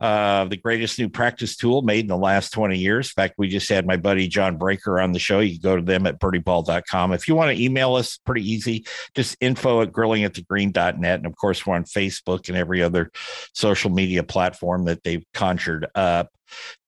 uh, 0.00 0.44
the 0.46 0.56
greatest 0.56 0.98
new 0.98 1.08
practice 1.08 1.56
tool 1.56 1.82
made 1.82 2.00
in 2.00 2.06
the 2.08 2.16
last 2.16 2.50
20 2.50 2.78
years. 2.78 3.08
In 3.08 3.22
fact, 3.22 3.34
we 3.38 3.48
just 3.48 3.68
had 3.68 3.86
my 3.86 3.96
buddy 3.96 4.28
John 4.28 4.56
Breaker 4.56 5.00
on 5.00 5.12
the 5.12 5.18
show. 5.18 5.40
You 5.40 5.58
can 5.58 5.62
go 5.62 5.76
to 5.76 5.82
them 5.82 6.06
at 6.06 6.20
birdieball.com. 6.20 7.12
If 7.12 7.28
you 7.28 7.34
want 7.34 7.56
to 7.56 7.62
email 7.62 7.94
us, 7.94 8.18
pretty 8.18 8.48
easy. 8.50 8.84
Just 9.14 9.36
info 9.40 9.82
at 9.82 9.92
grillingatthegreen.net. 9.92 11.18
And 11.18 11.26
of 11.26 11.36
course, 11.36 11.66
we're 11.66 11.76
on 11.76 11.84
Facebook 11.84 12.48
and 12.48 12.56
every 12.56 12.82
other 12.82 13.10
social 13.54 13.90
media 13.90 14.22
platform 14.22 14.84
that 14.84 15.02
they've 15.02 15.24
conjured 15.34 15.86
up 15.94 16.30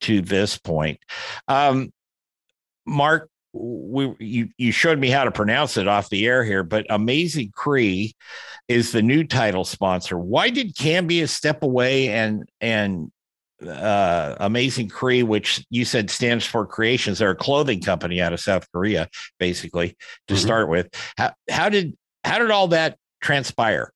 to 0.02 0.20
this 0.20 0.58
point. 0.58 1.00
Um, 1.48 1.92
Mark, 2.86 3.30
we 3.54 4.14
you 4.18 4.48
you 4.58 4.72
showed 4.72 4.98
me 4.98 5.08
how 5.08 5.24
to 5.24 5.30
pronounce 5.30 5.76
it 5.76 5.86
off 5.86 6.10
the 6.10 6.26
air 6.26 6.44
here, 6.44 6.62
but 6.62 6.86
AmazingCre 6.88 8.12
is 8.68 8.92
the 8.92 9.02
new 9.02 9.24
title 9.24 9.64
sponsor. 9.64 10.18
Why 10.18 10.50
did 10.50 10.74
Cambia 10.74 11.28
step 11.28 11.62
away 11.62 12.08
and 12.08 12.48
and 12.60 13.12
uh, 13.62 14.36
AmazingCre, 14.40 15.22
which 15.22 15.64
you 15.70 15.84
said 15.84 16.10
stands 16.10 16.44
for 16.44 16.66
Creations, 16.66 17.18
they're 17.18 17.30
a 17.30 17.36
clothing 17.36 17.80
company 17.80 18.20
out 18.20 18.32
of 18.32 18.40
South 18.40 18.70
Korea, 18.72 19.08
basically 19.38 19.96
to 20.28 20.34
mm-hmm. 20.34 20.42
start 20.42 20.68
with. 20.68 20.88
How 21.16 21.32
how 21.48 21.68
did 21.68 21.96
how 22.24 22.38
did 22.38 22.50
all 22.50 22.68
that 22.68 22.98
transpire? 23.22 23.92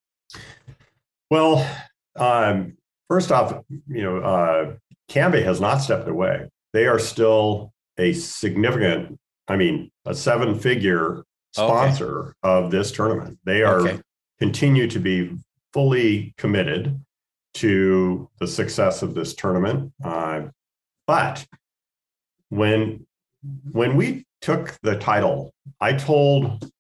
Well, 1.31 1.69
um, 2.17 2.77
first 3.09 3.33
off, 3.33 3.63
you 3.89 4.03
know, 4.03 4.19
uh, 4.19 4.75
Cambia 5.11 5.45
has 5.45 5.61
not 5.61 5.79
stepped 5.79 6.09
away. 6.09 6.49
They 6.73 6.87
are 6.87 6.99
still 6.99 7.73
a 7.99 8.13
significant 8.13 9.19
I 9.49 9.57
mean, 9.57 9.91
a 10.05 10.15
seven 10.15 10.59
figure 10.59 11.25
sponsor 11.53 12.21
okay. 12.21 12.33
of 12.43 12.71
this 12.71 12.93
tournament. 12.93 13.39
They 13.45 13.63
are 13.63 13.81
okay. 13.81 14.01
continue 14.39 14.87
to 14.89 14.99
be 14.99 15.37
fully 15.73 16.35
committed 16.37 17.01
to 17.55 18.29
the 18.39 18.47
success 18.47 19.03
of 19.03 19.15
this 19.15 19.35
tournament. 19.35 19.93
Uh, 20.05 20.43
but 21.07 21.47
when 22.51 23.07
when 23.73 23.97
we 23.97 24.27
took 24.41 24.79
the 24.83 24.97
title, 24.97 25.53
I 25.81 25.95
told 25.95 26.71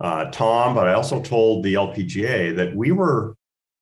uh, 0.00 0.26
Tom, 0.26 0.74
but 0.74 0.88
I 0.88 0.94
also 0.94 1.22
told 1.22 1.64
the 1.64 1.74
LPGA 1.74 2.56
that 2.56 2.74
we 2.74 2.92
were 2.92 3.34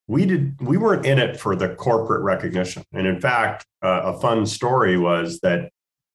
we 0.07 0.27
did 0.27 0.61
we 0.61 0.77
weren't 0.77 1.07
in 1.07 1.19
it 1.19 1.41
for 1.41 1.57
the 1.57 1.75
corporate 1.75 2.23
recognition. 2.23 2.83
And 2.93 3.07
in 3.07 3.21
fact, 3.21 3.65
uh, 3.83 4.03
a 4.05 4.21
fun 4.21 4.47
story 4.47 4.99
was 4.99 5.41
that 5.41 5.71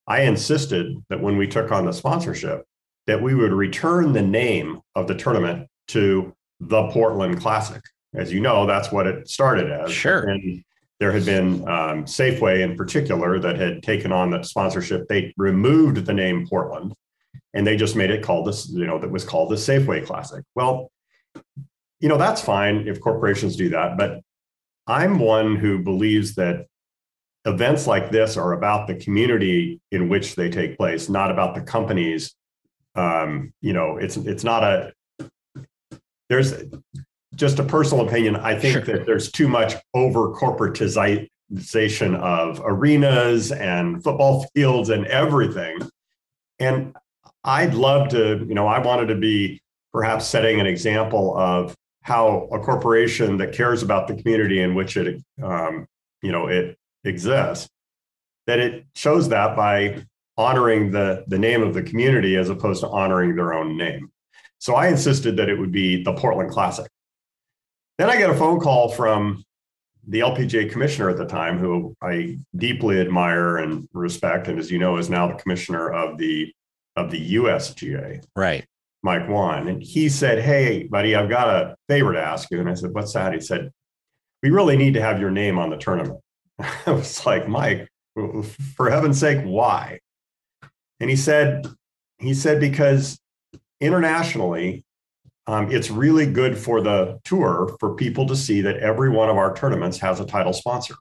I 0.09 0.21
insisted 0.21 0.97
that 1.09 1.21
when 1.21 1.37
we 1.37 1.47
took 1.47 1.71
on 1.71 1.85
the 1.85 1.93
sponsorship, 1.93 2.65
that 3.05 3.21
we 3.21 3.35
would 3.35 3.53
return 3.53 4.11
the 4.11 4.23
name 4.23 4.81
of 4.95 5.07
the 5.07 5.15
tournament 5.15 5.67
to 5.89 6.35
the 6.59 6.87
Portland 6.89 7.39
Classic. 7.39 7.81
As 8.15 8.33
you 8.33 8.39
know, 8.39 8.65
that's 8.65 8.91
what 8.91 9.05
it 9.05 9.29
started 9.29 9.71
as. 9.71 9.91
Sure. 9.91 10.27
And 10.27 10.63
there 10.99 11.11
had 11.11 11.25
been 11.25 11.61
um, 11.69 12.05
Safeway 12.05 12.61
in 12.61 12.75
particular 12.75 13.39
that 13.39 13.57
had 13.57 13.83
taken 13.83 14.11
on 14.11 14.31
the 14.31 14.41
sponsorship. 14.41 15.07
They 15.07 15.31
removed 15.37 16.05
the 16.05 16.13
name 16.13 16.47
Portland, 16.47 16.93
and 17.53 17.65
they 17.65 17.77
just 17.77 17.95
made 17.95 18.09
it 18.09 18.23
called 18.23 18.47
this. 18.47 18.67
You 18.67 18.87
know, 18.87 18.97
that 18.97 19.11
was 19.11 19.23
called 19.23 19.51
the 19.51 19.55
Safeway 19.55 20.05
Classic. 20.05 20.43
Well, 20.55 20.91
you 21.99 22.09
know 22.09 22.17
that's 22.17 22.41
fine 22.41 22.87
if 22.87 22.99
corporations 22.99 23.55
do 23.55 23.69
that, 23.69 23.97
but 23.97 24.21
I'm 24.87 25.19
one 25.19 25.55
who 25.55 25.79
believes 25.83 26.35
that 26.35 26.65
events 27.45 27.87
like 27.87 28.11
this 28.11 28.37
are 28.37 28.53
about 28.53 28.87
the 28.87 28.95
community 28.95 29.79
in 29.91 30.09
which 30.09 30.35
they 30.35 30.49
take 30.49 30.77
place, 30.77 31.09
not 31.09 31.31
about 31.31 31.55
the 31.55 31.61
companies. 31.61 32.35
Um, 32.95 33.53
you 33.61 33.73
know, 33.73 33.97
it's 33.97 34.17
it's 34.17 34.43
not 34.43 34.63
a 34.63 34.93
there's 36.29 36.53
just 37.35 37.59
a 37.59 37.63
personal 37.63 38.07
opinion. 38.07 38.35
I 38.35 38.57
think 38.57 38.73
sure. 38.73 38.97
that 38.97 39.05
there's 39.05 39.31
too 39.31 39.47
much 39.47 39.75
over 39.93 40.33
corporatization 40.33 42.15
of 42.15 42.61
arenas 42.63 43.51
and 43.51 44.03
football 44.03 44.45
fields 44.53 44.89
and 44.89 45.05
everything. 45.07 45.79
And 46.59 46.95
I'd 47.43 47.73
love 47.73 48.09
to, 48.09 48.45
you 48.47 48.53
know, 48.53 48.67
I 48.67 48.79
wanted 48.79 49.07
to 49.07 49.15
be 49.15 49.61
perhaps 49.93 50.27
setting 50.27 50.59
an 50.59 50.67
example 50.67 51.35
of 51.37 51.75
how 52.01 52.49
a 52.51 52.59
corporation 52.59 53.37
that 53.37 53.53
cares 53.53 53.81
about 53.81 54.07
the 54.07 54.15
community 54.15 54.61
in 54.61 54.75
which 54.75 54.97
it, 54.97 55.23
um, 55.41 55.87
you 56.21 56.31
know, 56.31 56.47
it 56.47 56.77
exists, 57.03 57.69
that 58.47 58.59
it 58.59 58.85
shows 58.95 59.29
that 59.29 59.55
by 59.55 60.03
honoring 60.37 60.91
the, 60.91 61.23
the 61.27 61.37
name 61.37 61.61
of 61.61 61.73
the 61.73 61.83
community 61.83 62.35
as 62.35 62.49
opposed 62.49 62.81
to 62.81 62.87
honoring 62.87 63.35
their 63.35 63.53
own 63.53 63.77
name. 63.77 64.09
So 64.59 64.75
I 64.75 64.87
insisted 64.87 65.37
that 65.37 65.49
it 65.49 65.57
would 65.57 65.71
be 65.71 66.03
the 66.03 66.13
Portland 66.13 66.51
Classic. 66.51 66.89
Then 67.97 68.09
I 68.09 68.17
get 68.17 68.29
a 68.29 68.35
phone 68.35 68.59
call 68.59 68.89
from 68.89 69.43
the 70.07 70.19
LPGA 70.21 70.71
commissioner 70.71 71.09
at 71.09 71.17
the 71.17 71.25
time, 71.25 71.59
who 71.59 71.95
I 72.01 72.37
deeply 72.55 72.99
admire 72.99 73.57
and 73.57 73.87
respect, 73.93 74.47
and 74.47 74.57
as 74.57 74.71
you 74.71 74.79
know, 74.79 74.97
is 74.97 75.09
now 75.09 75.27
the 75.27 75.35
commissioner 75.35 75.91
of 75.91 76.17
the 76.17 76.53
of 76.95 77.11
the 77.11 77.35
USGA. 77.35 78.23
Right. 78.35 78.65
Mike 79.03 79.27
Whan. 79.27 79.67
And 79.67 79.81
he 79.81 80.09
said, 80.09 80.41
Hey, 80.41 80.83
buddy, 80.83 81.15
I've 81.15 81.29
got 81.29 81.47
a 81.47 81.75
favor 81.87 82.13
to 82.13 82.21
ask 82.21 82.49
you. 82.51 82.59
And 82.59 82.69
I 82.69 82.73
said, 82.73 82.91
What's 82.91 83.13
that? 83.13 83.33
He 83.33 83.39
said, 83.39 83.71
We 84.43 84.49
really 84.49 84.77
need 84.77 84.93
to 84.95 85.01
have 85.01 85.19
your 85.19 85.31
name 85.31 85.57
on 85.57 85.69
the 85.69 85.77
tournament. 85.77 86.19
I 86.85 86.91
was 86.91 87.25
like, 87.25 87.47
Mike, 87.47 87.87
for 88.75 88.89
heaven's 88.89 89.19
sake, 89.19 89.43
why? 89.43 89.99
And 90.99 91.09
he 91.09 91.15
said, 91.15 91.67
he 92.19 92.33
said, 92.33 92.59
because 92.59 93.19
internationally, 93.79 94.83
um, 95.47 95.71
it's 95.71 95.89
really 95.89 96.25
good 96.25 96.57
for 96.57 96.81
the 96.81 97.19
tour 97.23 97.75
for 97.79 97.95
people 97.95 98.27
to 98.27 98.35
see 98.35 98.61
that 98.61 98.77
every 98.77 99.09
one 99.09 99.29
of 99.29 99.37
our 99.37 99.53
tournaments 99.53 99.97
has 99.99 100.19
a 100.19 100.25
title 100.25 100.53
sponsor. 100.53 100.95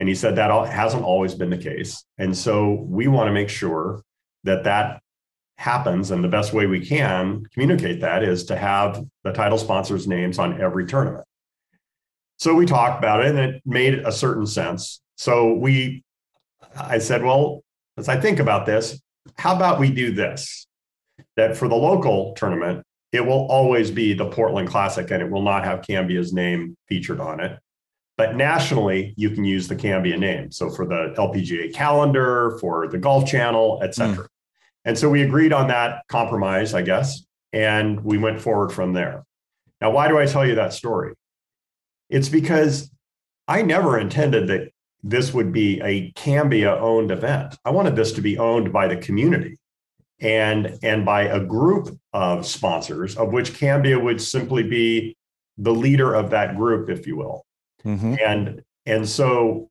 And 0.00 0.08
he 0.08 0.14
said 0.14 0.36
that 0.36 0.50
hasn't 0.68 1.04
always 1.04 1.34
been 1.34 1.50
the 1.50 1.56
case. 1.56 2.04
And 2.18 2.36
so 2.36 2.84
we 2.88 3.06
want 3.06 3.28
to 3.28 3.32
make 3.32 3.48
sure 3.48 4.02
that 4.44 4.64
that 4.64 5.00
happens. 5.58 6.10
And 6.10 6.24
the 6.24 6.28
best 6.28 6.52
way 6.52 6.66
we 6.66 6.84
can 6.84 7.46
communicate 7.54 8.00
that 8.00 8.24
is 8.24 8.44
to 8.46 8.56
have 8.56 9.02
the 9.22 9.32
title 9.32 9.58
sponsors' 9.58 10.08
names 10.08 10.40
on 10.40 10.60
every 10.60 10.86
tournament. 10.86 11.24
So 12.42 12.56
we 12.56 12.66
talked 12.66 12.98
about 12.98 13.20
it 13.20 13.28
and 13.28 13.38
it 13.38 13.62
made 13.64 14.00
a 14.00 14.10
certain 14.10 14.46
sense. 14.46 15.00
So 15.14 15.52
we, 15.52 16.02
I 16.76 16.98
said, 16.98 17.22
well, 17.22 17.62
as 17.96 18.08
I 18.08 18.20
think 18.20 18.40
about 18.40 18.66
this, 18.66 19.00
how 19.36 19.54
about 19.54 19.78
we 19.78 19.92
do 19.92 20.12
this? 20.12 20.66
That 21.36 21.56
for 21.56 21.68
the 21.68 21.76
local 21.76 22.32
tournament, 22.34 22.82
it 23.12 23.20
will 23.20 23.46
always 23.46 23.92
be 23.92 24.12
the 24.12 24.28
Portland 24.28 24.66
Classic 24.66 25.08
and 25.12 25.22
it 25.22 25.30
will 25.30 25.42
not 25.42 25.64
have 25.64 25.82
Cambia's 25.82 26.32
name 26.32 26.76
featured 26.88 27.20
on 27.20 27.38
it. 27.38 27.60
But 28.16 28.34
nationally, 28.34 29.14
you 29.16 29.30
can 29.30 29.44
use 29.44 29.68
the 29.68 29.76
Cambia 29.76 30.18
name. 30.18 30.50
So 30.50 30.68
for 30.68 30.84
the 30.84 31.14
LPGA 31.16 31.72
calendar, 31.72 32.58
for 32.60 32.88
the 32.88 32.98
Golf 32.98 33.24
Channel, 33.24 33.78
et 33.84 33.94
cetera. 33.94 34.24
Mm. 34.24 34.28
And 34.84 34.98
so 34.98 35.08
we 35.08 35.22
agreed 35.22 35.52
on 35.52 35.68
that 35.68 36.02
compromise, 36.08 36.74
I 36.74 36.82
guess, 36.82 37.24
and 37.52 38.02
we 38.02 38.18
went 38.18 38.40
forward 38.40 38.72
from 38.72 38.94
there. 38.94 39.22
Now, 39.80 39.92
why 39.92 40.08
do 40.08 40.18
I 40.18 40.26
tell 40.26 40.44
you 40.44 40.56
that 40.56 40.72
story? 40.72 41.14
It's 42.12 42.28
because 42.28 42.90
I 43.48 43.62
never 43.62 43.98
intended 43.98 44.46
that 44.48 44.70
this 45.02 45.32
would 45.34 45.52
be 45.52 45.80
a 45.80 46.12
Cambia 46.12 46.78
owned 46.78 47.10
event. 47.10 47.56
I 47.64 47.70
wanted 47.70 47.96
this 47.96 48.12
to 48.12 48.20
be 48.20 48.38
owned 48.38 48.72
by 48.72 48.86
the 48.86 48.96
community 48.96 49.58
and, 50.20 50.78
and 50.82 51.04
by 51.04 51.22
a 51.22 51.40
group 51.40 51.88
of 52.12 52.46
sponsors, 52.46 53.16
of 53.16 53.32
which 53.32 53.54
Cambia 53.54 53.98
would 53.98 54.20
simply 54.20 54.62
be 54.62 55.16
the 55.58 55.72
leader 55.72 56.14
of 56.14 56.30
that 56.30 56.56
group, 56.56 56.88
if 56.88 57.06
you 57.06 57.16
will. 57.16 57.44
Mm-hmm. 57.84 58.14
And, 58.24 58.62
and 58.86 59.08
so 59.08 59.70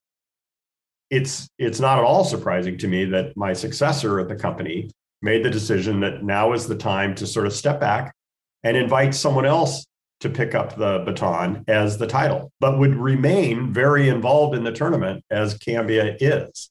it's 1.12 1.50
it's 1.60 1.80
not 1.80 2.00
at 2.00 2.06
all 2.06 2.24
surprising 2.24 2.78
to 2.80 2.88
me 2.88 3.06
that 3.06 3.36
my 3.36 3.54
successor 3.54 4.20
at 4.20 4.30
the 4.30 4.36
company 4.36 4.90
made 5.22 5.44
the 5.44 5.50
decision 5.50 6.00
that 6.00 6.24
now 6.24 6.54
is 6.54 6.68
the 6.68 6.76
time 6.76 7.14
to 7.16 7.28
sort 7.28 7.46
of 7.46 7.54
step 7.54 7.80
back 7.80 8.16
and 8.64 8.78
invite 8.78 9.14
someone 9.14 9.46
else 9.46 9.86
to 10.22 10.30
pick 10.30 10.56
up 10.56 10.76
the 10.76 11.00
baton 11.06 11.64
as 11.68 11.98
the 11.98 12.08
title, 12.08 12.52
but 12.60 12.80
would 12.80 12.96
remain 12.96 13.74
very 13.74 14.08
involved 14.08 14.56
in 14.56 14.64
the 14.64 14.72
tournament 14.72 15.24
as 15.30 15.58
Cambia 15.58 16.16
is. 16.20 16.70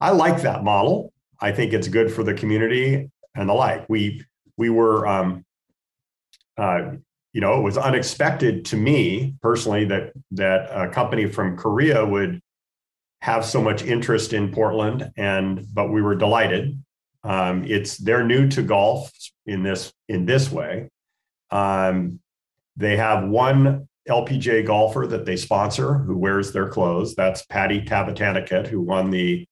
I 0.00 0.10
like 0.10 0.42
that 0.42 0.62
model. 0.62 1.12
I 1.40 1.52
think 1.52 1.72
it's 1.72 1.88
good 1.88 2.12
for 2.12 2.22
the 2.22 2.34
community 2.34 3.10
and 3.34 3.48
the 3.48 3.54
like. 3.54 3.88
We 3.88 4.24
we 4.56 4.68
were, 4.68 5.06
um, 5.06 5.44
uh, 6.58 6.92
you 7.32 7.40
know, 7.40 7.58
it 7.58 7.62
was 7.62 7.78
unexpected 7.78 8.66
to 8.66 8.76
me 8.76 9.34
personally 9.40 9.86
that 9.86 10.12
that 10.32 10.68
a 10.70 10.88
company 10.88 11.26
from 11.26 11.56
Korea 11.56 12.04
would 12.04 12.40
have 13.22 13.44
so 13.44 13.62
much 13.62 13.82
interest 13.82 14.32
in 14.32 14.52
Portland, 14.52 15.10
and 15.16 15.66
but 15.72 15.90
we 15.90 16.02
were 16.02 16.16
delighted. 16.16 16.82
Um, 17.24 17.64
it's 17.64 17.96
they're 17.96 18.26
new 18.26 18.48
to 18.48 18.62
golf 18.62 19.10
in 19.46 19.62
this 19.62 19.92
in 20.08 20.26
this 20.26 20.50
way. 20.50 20.90
Um, 21.50 22.20
they 22.76 22.96
have 22.96 23.28
one 23.28 23.88
LPGA 24.08 24.66
golfer 24.66 25.06
that 25.06 25.24
they 25.24 25.36
sponsor 25.36 25.94
who 25.94 26.16
wears 26.16 26.52
their 26.52 26.68
clothes. 26.68 27.14
That's 27.14 27.44
Patty 27.46 27.82
Tavatanakit, 27.82 28.66
who 28.66 28.80
won 28.80 29.10
the 29.10 29.46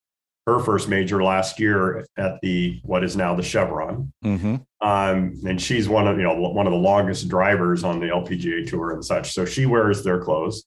her 0.46 0.58
first 0.58 0.88
major 0.88 1.22
last 1.22 1.60
year 1.60 2.04
at 2.16 2.40
the 2.42 2.80
what 2.82 3.04
is 3.04 3.16
now 3.16 3.34
the 3.34 3.42
Chevron. 3.42 4.12
Mm-hmm. 4.24 4.56
Um, 4.80 5.34
and 5.46 5.60
she's 5.60 5.88
one 5.88 6.08
of 6.08 6.16
you 6.16 6.24
know 6.24 6.34
one 6.34 6.66
of 6.66 6.72
the 6.72 6.78
longest 6.78 7.28
drivers 7.28 7.84
on 7.84 8.00
the 8.00 8.06
LPGA 8.06 8.68
tour 8.68 8.92
and 8.92 9.04
such. 9.04 9.32
So 9.32 9.44
she 9.44 9.66
wears 9.66 10.02
their 10.02 10.20
clothes. 10.20 10.64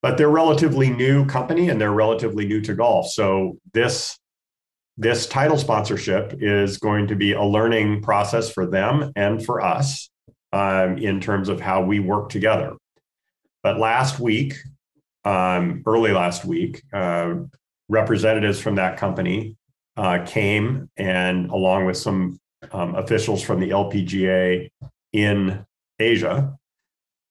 But 0.00 0.18
they're 0.18 0.28
relatively 0.28 0.90
new 0.90 1.24
company 1.24 1.70
and 1.70 1.80
they're 1.80 1.92
relatively 1.92 2.46
new 2.46 2.60
to 2.62 2.74
golf. 2.74 3.10
So 3.10 3.58
this 3.72 4.18
this 4.96 5.26
title 5.26 5.58
sponsorship 5.58 6.36
is 6.38 6.78
going 6.78 7.08
to 7.08 7.16
be 7.16 7.32
a 7.32 7.42
learning 7.42 8.02
process 8.02 8.50
for 8.50 8.66
them 8.66 9.12
and 9.16 9.44
for 9.44 9.60
us 9.60 10.08
um, 10.54 10.98
in 10.98 11.20
terms 11.20 11.48
of 11.48 11.60
how 11.60 11.82
we 11.82 11.98
work 11.98 12.28
together. 12.28 12.76
But 13.64 13.78
last 13.78 14.20
week, 14.20 14.54
um, 15.24 15.82
early 15.84 16.12
last 16.12 16.44
week, 16.44 16.80
uh, 16.92 17.34
representatives 17.88 18.60
from 18.60 18.76
that 18.76 18.96
company 18.96 19.56
uh, 19.96 20.24
came 20.24 20.88
and, 20.96 21.50
along 21.50 21.86
with 21.86 21.96
some 21.96 22.38
um, 22.70 22.94
officials 22.94 23.42
from 23.42 23.58
the 23.58 23.70
LPGA 23.70 24.70
in 25.12 25.66
Asia, 25.98 26.56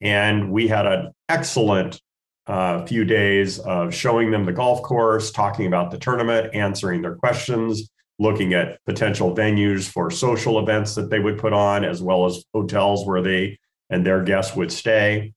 and 0.01 0.51
we 0.51 0.67
had 0.67 0.85
an 0.85 1.13
excellent 1.29 2.01
uh, 2.45 2.85
few 2.85 3.05
days 3.05 3.57
of 3.59 3.93
showing 3.93 4.31
them 4.31 4.45
the 4.45 4.51
golf 4.51 4.81
course, 4.81 5.31
talking 5.31 5.65
about 5.65 5.91
the 5.91 5.97
tournament, 5.97 6.53
answering 6.53 7.01
their 7.01 7.15
questions, 7.15 7.89
looking 8.23 8.53
at 8.53 8.79
potential 8.85 9.35
venues 9.35 9.87
for 9.87 10.09
social 10.09 10.57
events 10.57 10.95
that 10.95 11.09
they 11.09 11.19
would 11.19 11.37
put 11.37 11.51
on, 11.51 11.83
as 11.83 12.01
well 12.01 12.25
as 12.25 12.43
hotels 12.53 13.05
where 13.05 13.21
they 13.21 13.59
and 13.89 14.05
their 14.05 14.23
guests 14.23 14.55
would 14.55 14.71
stay. 14.71 15.33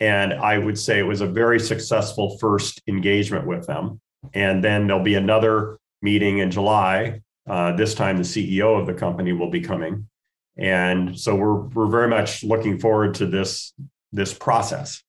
And 0.00 0.32
I 0.32 0.56
would 0.58 0.78
say 0.78 0.98
it 0.98 1.02
was 1.02 1.20
a 1.20 1.26
very 1.26 1.60
successful 1.60 2.38
first 2.38 2.80
engagement 2.88 3.46
with 3.46 3.66
them. 3.66 4.00
And 4.32 4.64
then 4.64 4.86
there'll 4.86 5.02
be 5.02 5.14
another 5.14 5.78
meeting 6.00 6.38
in 6.38 6.50
July. 6.50 7.20
Uh, 7.46 7.76
this 7.76 7.94
time, 7.94 8.16
the 8.16 8.22
CEO 8.22 8.80
of 8.80 8.86
the 8.86 8.94
company 8.94 9.32
will 9.32 9.50
be 9.50 9.60
coming. 9.60 10.08
And 10.56 11.18
so 11.18 11.36
we're, 11.36 11.60
we're 11.60 11.90
very 11.90 12.08
much 12.08 12.42
looking 12.42 12.78
forward 12.78 13.14
to 13.16 13.26
this, 13.26 13.74
this 14.12 14.32
process 14.32 15.02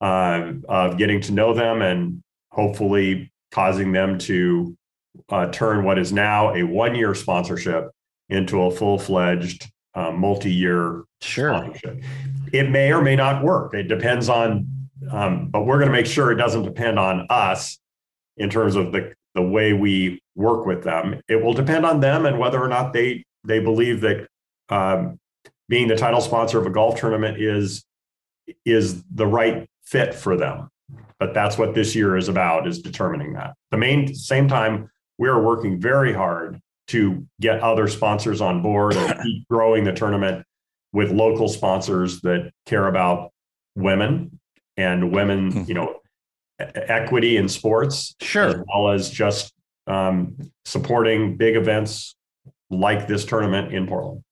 uh, 0.00 0.52
of 0.68 0.98
getting 0.98 1.22
to 1.22 1.32
know 1.32 1.54
them 1.54 1.80
and 1.80 2.22
hopefully 2.50 3.32
causing 3.50 3.92
them 3.92 4.18
to 4.18 4.76
uh, 5.28 5.46
turn 5.50 5.84
what 5.84 5.98
is 5.98 6.12
now 6.12 6.54
a 6.54 6.62
one 6.62 6.94
year 6.94 7.14
sponsorship 7.14 7.90
into 8.28 8.62
a 8.62 8.70
full 8.70 8.98
fledged 8.98 9.70
uh, 9.94 10.10
multi 10.10 10.52
year 10.52 11.04
sure. 11.20 11.54
sponsorship. 11.54 12.02
It 12.52 12.70
may 12.70 12.92
or 12.92 13.02
may 13.02 13.16
not 13.16 13.42
work. 13.42 13.74
It 13.74 13.88
depends 13.88 14.28
on, 14.28 14.66
um, 15.10 15.48
but 15.48 15.66
we're 15.66 15.78
going 15.78 15.90
to 15.90 15.92
make 15.92 16.06
sure 16.06 16.30
it 16.30 16.36
doesn't 16.36 16.62
depend 16.62 16.98
on 16.98 17.26
us 17.30 17.78
in 18.36 18.50
terms 18.50 18.76
of 18.76 18.92
the, 18.92 19.12
the 19.34 19.42
way 19.42 19.72
we 19.72 20.20
work 20.34 20.66
with 20.66 20.82
them. 20.82 21.20
It 21.28 21.42
will 21.42 21.54
depend 21.54 21.86
on 21.86 22.00
them 22.00 22.26
and 22.26 22.38
whether 22.38 22.60
or 22.60 22.68
not 22.68 22.92
they 22.92 23.24
they 23.46 23.60
believe 23.60 24.00
that 24.00 24.26
um, 24.70 25.18
being 25.68 25.88
the 25.88 25.96
title 25.96 26.20
sponsor 26.20 26.58
of 26.58 26.66
a 26.66 26.70
golf 26.70 26.98
tournament 26.98 27.40
is 27.40 27.84
is 28.64 29.02
the 29.14 29.26
right 29.26 29.68
fit 29.84 30.14
for 30.14 30.36
them. 30.36 30.68
But 31.18 31.34
that's 31.34 31.56
what 31.56 31.74
this 31.74 31.94
year 31.94 32.16
is 32.16 32.28
about 32.28 32.66
is 32.66 32.80
determining 32.80 33.34
that. 33.34 33.54
The 33.70 33.76
main 33.76 34.14
same 34.14 34.48
time 34.48 34.90
we 35.18 35.28
are 35.28 35.40
working 35.40 35.80
very 35.80 36.12
hard 36.12 36.60
to 36.88 37.26
get 37.40 37.60
other 37.60 37.88
sponsors 37.88 38.40
on 38.40 38.62
board 38.62 38.96
and 38.96 39.20
keep 39.22 39.48
growing 39.48 39.84
the 39.84 39.92
tournament 39.92 40.44
with 40.92 41.10
local 41.10 41.48
sponsors 41.48 42.20
that 42.20 42.50
care 42.66 42.86
about 42.86 43.30
women 43.74 44.38
and 44.76 45.12
women, 45.12 45.50
hmm. 45.50 45.62
you 45.66 45.74
know, 45.74 45.96
equity 46.58 47.36
in 47.36 47.48
sports, 47.48 48.14
sure, 48.20 48.48
as 48.48 48.56
well 48.72 48.90
as 48.90 49.10
just 49.10 49.52
um, 49.86 50.36
supporting 50.64 51.36
big 51.36 51.56
events 51.56 52.16
like 52.70 53.06
this 53.08 53.24
tournament 53.24 53.72
in 53.72 53.86
Portland. 53.86 54.22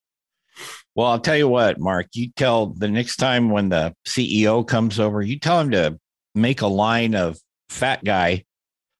Well, 0.95 1.07
I'll 1.07 1.19
tell 1.19 1.37
you 1.37 1.47
what, 1.47 1.79
Mark. 1.79 2.07
You 2.13 2.29
tell 2.35 2.67
the 2.67 2.87
next 2.87 3.17
time 3.17 3.49
when 3.49 3.69
the 3.69 3.95
CEO 4.05 4.65
comes 4.65 4.99
over, 4.99 5.21
you 5.21 5.39
tell 5.39 5.59
him 5.59 5.71
to 5.71 5.99
make 6.35 6.61
a 6.61 6.67
line 6.67 7.15
of 7.15 7.39
fat 7.69 8.03
guy 8.03 8.45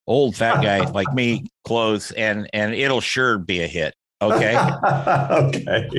old 0.08 0.36
fat 0.36 0.62
guy 0.62 0.90
like 0.92 1.14
me 1.14 1.46
clothes 1.66 2.12
and 2.12 2.50
and 2.54 2.74
it'll 2.74 3.02
sure 3.02 3.38
be 3.38 3.62
a 3.62 3.68
hit. 3.68 3.94
Okay? 4.22 4.56
Okay. 5.34 5.90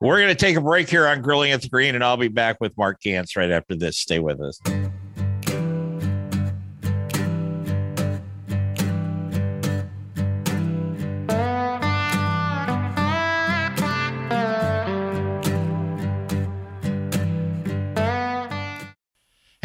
We're 0.00 0.18
going 0.18 0.28
to 0.28 0.34
take 0.34 0.56
a 0.56 0.60
break 0.60 0.88
here 0.88 1.06
on 1.06 1.20
grilling 1.20 1.52
at 1.52 1.60
the 1.60 1.68
green 1.68 1.94
and 1.94 2.04
i'll 2.04 2.16
be 2.16 2.28
back 2.28 2.58
with 2.60 2.76
mark 2.78 3.00
ganz 3.02 3.36
right 3.36 3.50
after 3.50 3.74
this. 3.74 3.98
Stay 3.98 4.18
with 4.18 4.40
us 4.40 4.60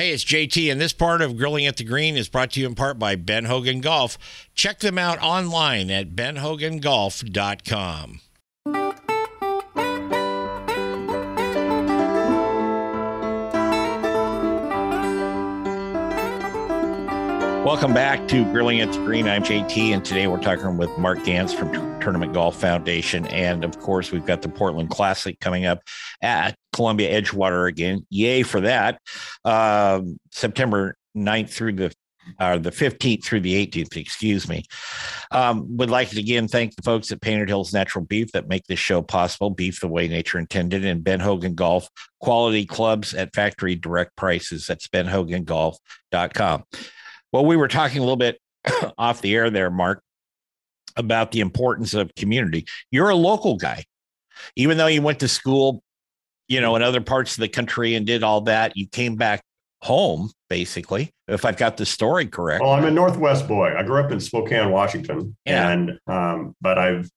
Hey, 0.04 0.12
it's 0.12 0.26
JT, 0.26 0.70
and 0.70 0.82
this 0.82 0.92
part 0.92 1.22
of 1.22 1.38
Grilling 1.38 1.66
at 1.66 1.78
the 1.78 1.86
Green 1.86 2.18
is 2.18 2.28
brought 2.28 2.52
to 2.52 2.60
you 2.60 2.68
in 2.68 2.76
part 2.76 3.00
by 3.00 3.16
Ben 3.16 3.46
Hogan 3.46 3.80
Golf. 3.80 4.18
Check 4.54 4.80
them 4.80 4.98
out 4.98 5.18
online 5.22 5.90
at 5.90 6.14
benhogangolf.com. 6.14 8.20
Welcome 17.66 17.94
back 17.94 18.28
to 18.28 18.44
Grilling 18.52 18.82
at 18.82 18.92
the 18.92 18.98
Green. 18.98 19.30
I'm 19.30 19.42
JT, 19.42 19.94
and 19.94 20.04
today 20.04 20.28
we're 20.28 20.42
talking 20.42 20.76
with 20.76 20.90
Mark 20.98 21.24
Ganz 21.24 21.54
from 21.54 21.93
Tournament 22.04 22.34
Golf 22.34 22.60
Foundation. 22.60 23.26
And 23.28 23.64
of 23.64 23.80
course, 23.80 24.12
we've 24.12 24.26
got 24.26 24.42
the 24.42 24.50
Portland 24.50 24.90
Classic 24.90 25.40
coming 25.40 25.66
up 25.66 25.80
at 26.22 26.58
Columbia 26.74 27.22
Edgewater 27.22 27.70
again. 27.70 28.06
Yay 28.10 28.44
for 28.44 28.60
that. 28.62 29.00
Um, 29.46 30.18
September 30.32 30.98
9th 31.16 31.50
through 31.50 31.74
the 31.74 31.94
uh, 32.40 32.58
the 32.58 32.72
15th 32.72 33.24
through 33.24 33.42
the 33.42 33.68
18th, 33.68 33.98
excuse 33.98 34.48
me. 34.48 34.64
Um, 35.32 35.78
would 35.78 35.90
like 35.90 36.10
to 36.10 36.20
again 36.20 36.48
thank 36.48 36.76
the 36.76 36.82
folks 36.82 37.12
at 37.12 37.22
Painted 37.22 37.50
Hills 37.50 37.74
Natural 37.74 38.06
Beef 38.06 38.32
that 38.32 38.48
make 38.48 38.66
this 38.66 38.80
show 38.80 39.02
possible, 39.02 39.50
beef 39.50 39.82
the 39.82 39.90
way 39.90 40.08
nature 40.08 40.40
intended, 40.40 40.86
and 40.86 41.04
Ben 41.04 41.20
Hogan 41.20 41.54
Golf, 41.54 41.90
quality 42.22 42.66
clubs 42.66 43.14
at 43.14 43.36
factory 43.36 43.76
direct 43.76 44.16
prices. 44.16 44.68
That's 44.68 44.88
benhogangolf.com. 44.88 46.64
Well, 47.34 47.46
we 47.46 47.58
were 47.58 47.68
talking 47.68 47.98
a 47.98 48.02
little 48.02 48.16
bit 48.16 48.40
off 48.98 49.22
the 49.22 49.36
air 49.36 49.50
there, 49.50 49.70
Mark, 49.70 50.02
about 50.96 51.32
the 51.32 51.40
importance 51.40 51.94
of 51.94 52.14
community. 52.16 52.66
You're 52.92 53.10
a 53.10 53.16
local 53.16 53.56
guy, 53.58 53.86
even 54.56 54.78
though 54.78 54.88
you 54.88 55.02
went 55.02 55.20
to 55.20 55.28
school, 55.28 55.84
you 56.48 56.62
know, 56.62 56.76
in 56.76 56.82
other 56.82 57.02
parts 57.02 57.34
of 57.36 57.42
the 57.42 57.48
country 57.48 57.96
and 57.96 58.06
did 58.06 58.24
all 58.24 58.42
that. 58.42 58.76
You 58.76 58.88
came 58.88 59.16
back 59.16 59.42
home, 59.82 60.32
basically, 60.50 61.12
if 61.28 61.46
I've 61.46 61.58
got 61.58 61.78
the 61.78 61.86
story 61.86 62.26
correct. 62.28 62.62
Well, 62.64 62.72
I'm 62.74 62.86
a 62.86 62.92
Northwest 62.92 63.48
boy. 63.48 63.76
I 63.78 63.84
grew 63.84 64.00
up 64.04 64.12
in 64.12 64.20
Spokane, 64.20 64.70
Washington, 64.72 65.36
Yeah. 65.46 65.70
and 65.72 66.00
um, 66.08 66.56
but 66.62 66.78
I've 66.78 67.10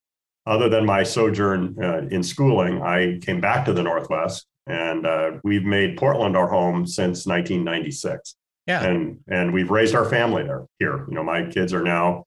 other 0.45 0.69
than 0.69 0.85
my 0.85 1.03
sojourn 1.03 1.75
uh, 1.83 2.07
in 2.09 2.23
schooling, 2.23 2.81
I 2.81 3.19
came 3.21 3.41
back 3.41 3.65
to 3.65 3.73
the 3.73 3.83
Northwest, 3.83 4.47
and 4.65 5.05
uh, 5.05 5.31
we've 5.43 5.65
made 5.65 5.97
Portland 5.97 6.37
our 6.37 6.47
home 6.47 6.87
since 6.87 7.25
1996. 7.25 8.35
Yeah. 8.65 8.83
and 8.83 9.19
and 9.29 9.53
we've 9.53 9.71
raised 9.71 9.95
our 9.95 10.03
family 10.09 10.43
there 10.43 10.65
here. 10.79 11.05
You 11.07 11.15
know, 11.15 11.23
my 11.23 11.45
kids 11.45 11.73
are 11.73 11.83
now 11.83 12.25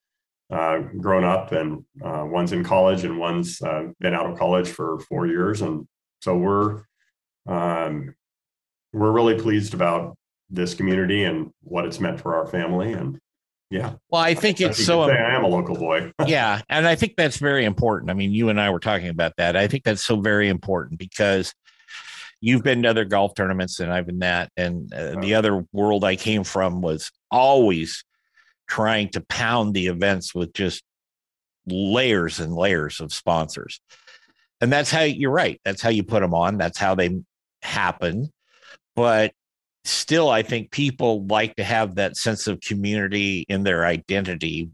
uh, 0.50 0.78
grown 0.78 1.24
up, 1.24 1.52
and 1.52 1.84
uh, 2.02 2.24
one's 2.26 2.52
in 2.52 2.64
college, 2.64 3.04
and 3.04 3.18
one's 3.18 3.62
uh, 3.62 3.88
been 4.00 4.14
out 4.14 4.30
of 4.30 4.38
college 4.38 4.68
for 4.68 4.98
four 5.00 5.26
years, 5.26 5.62
and 5.62 5.86
so 6.20 6.36
we're 6.36 6.82
um, 7.46 8.14
we're 8.92 9.12
really 9.12 9.40
pleased 9.40 9.74
about 9.74 10.16
this 10.50 10.74
community 10.74 11.24
and 11.24 11.50
what 11.62 11.84
it's 11.84 12.00
meant 12.00 12.20
for 12.20 12.34
our 12.34 12.46
family. 12.46 12.92
And 12.92 13.18
yeah, 13.70 13.94
Well, 14.10 14.20
I 14.20 14.34
think 14.34 14.60
it's 14.60 14.84
so 14.84 15.06
say 15.06 15.12
I 15.12 15.36
am 15.36 15.44
a 15.44 15.48
local 15.48 15.76
boy. 15.76 16.12
yeah 16.26 16.60
and 16.68 16.86
i 16.86 16.96
think 16.96 17.14
that's 17.16 17.36
very 17.36 17.64
important. 17.64 18.10
I 18.10 18.14
mean 18.14 18.32
you 18.32 18.48
and 18.48 18.60
i 18.60 18.70
were 18.70 18.80
talking 18.80 19.08
about 19.08 19.34
that. 19.36 19.56
I 19.56 19.68
think 19.68 19.84
that's 19.84 20.04
so 20.04 20.20
very 20.20 20.48
important 20.48 20.98
because 20.98 21.54
you've 22.40 22.64
been 22.64 22.82
to 22.82 22.90
other 22.90 23.04
golf 23.04 23.34
tournaments 23.34 23.78
and 23.78 23.92
i've 23.92 24.06
been 24.06 24.18
that. 24.20 24.50
And 24.56 24.92
uh, 24.92 25.20
the 25.20 25.34
other 25.34 25.64
world 25.72 26.02
i 26.04 26.16
came 26.16 26.42
from 26.42 26.80
was 26.80 27.12
always 27.30 28.04
trying 28.70 29.08
to 29.10 29.20
pound 29.22 29.74
the 29.74 29.88
events 29.88 30.34
with 30.34 30.52
just 30.54 30.82
layers 31.66 32.40
and 32.40 32.54
layers 32.54 33.00
of 33.00 33.12
sponsors 33.12 33.80
and 34.60 34.72
that's 34.72 34.90
how 34.90 35.02
you're 35.02 35.30
right 35.30 35.60
that's 35.64 35.82
how 35.82 35.90
you 35.90 36.02
put 36.02 36.20
them 36.20 36.32
on 36.34 36.56
that's 36.56 36.78
how 36.78 36.94
they 36.94 37.20
happen 37.62 38.32
but 38.96 39.32
still 39.84 40.28
i 40.30 40.42
think 40.42 40.70
people 40.70 41.26
like 41.26 41.54
to 41.56 41.64
have 41.64 41.96
that 41.96 42.16
sense 42.16 42.46
of 42.46 42.60
community 42.60 43.44
in 43.48 43.62
their 43.62 43.84
identity 43.84 44.70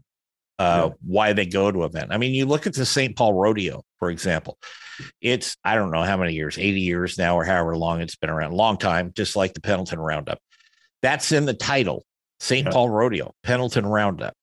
uh, 0.59 0.87
Yeah. 0.89 0.93
why 1.05 1.33
they 1.33 1.45
go 1.45 1.71
to 1.71 1.83
event. 1.83 2.07
I 2.11 2.17
mean, 2.17 2.33
you 2.33 2.47
look 2.47 2.65
at 2.65 2.73
the 2.73 2.83
St. 2.83 3.15
Paul 3.15 3.35
Rodeo, 3.35 3.83
for 3.99 4.09
example. 4.09 4.57
It's 5.21 5.55
I 5.63 5.75
don't 5.75 5.91
know 5.91 6.01
how 6.01 6.17
many 6.17 6.33
years, 6.33 6.57
80 6.57 6.79
years 6.81 7.17
now, 7.19 7.37
or 7.37 7.45
however 7.45 7.77
long 7.77 8.01
it's 8.01 8.15
been 8.15 8.31
around, 8.31 8.53
long 8.55 8.77
time, 8.77 9.11
just 9.15 9.35
like 9.35 9.53
the 9.53 9.61
Pendleton 9.61 9.99
Roundup. 9.99 10.39
That's 11.03 11.31
in 11.31 11.45
the 11.45 11.53
title, 11.53 12.06
St. 12.39 12.65
Yeah. 12.65 12.71
Paul 12.71 12.89
Rodeo, 12.89 13.33
Pendleton 13.43 13.85
Roundup. 13.85 14.33